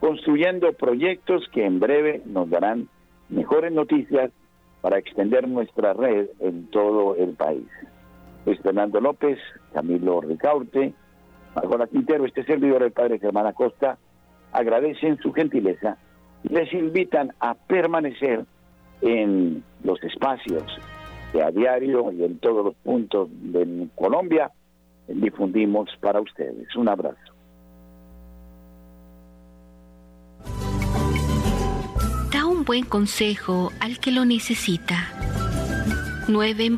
[0.00, 2.88] construyendo proyectos que en breve nos darán
[3.28, 4.32] mejores noticias
[4.80, 7.68] para extender nuestra red en todo el país.
[8.44, 9.38] Luis Fernando López,
[9.72, 10.92] Camilo Ricaurte,
[11.54, 13.96] Margola Quintero, este servidor del Padre Germán Acosta,
[14.50, 15.98] agradecen su gentileza
[16.42, 18.44] y les invitan a permanecer
[19.02, 20.64] en los espacios
[21.30, 24.50] que a diario y en todos los puntos de Colombia
[25.08, 26.74] difundimos para ustedes.
[26.76, 27.16] Un abrazo.
[32.32, 35.08] Da un buen consejo al que lo necesita.
[36.28, 36.68] Nueve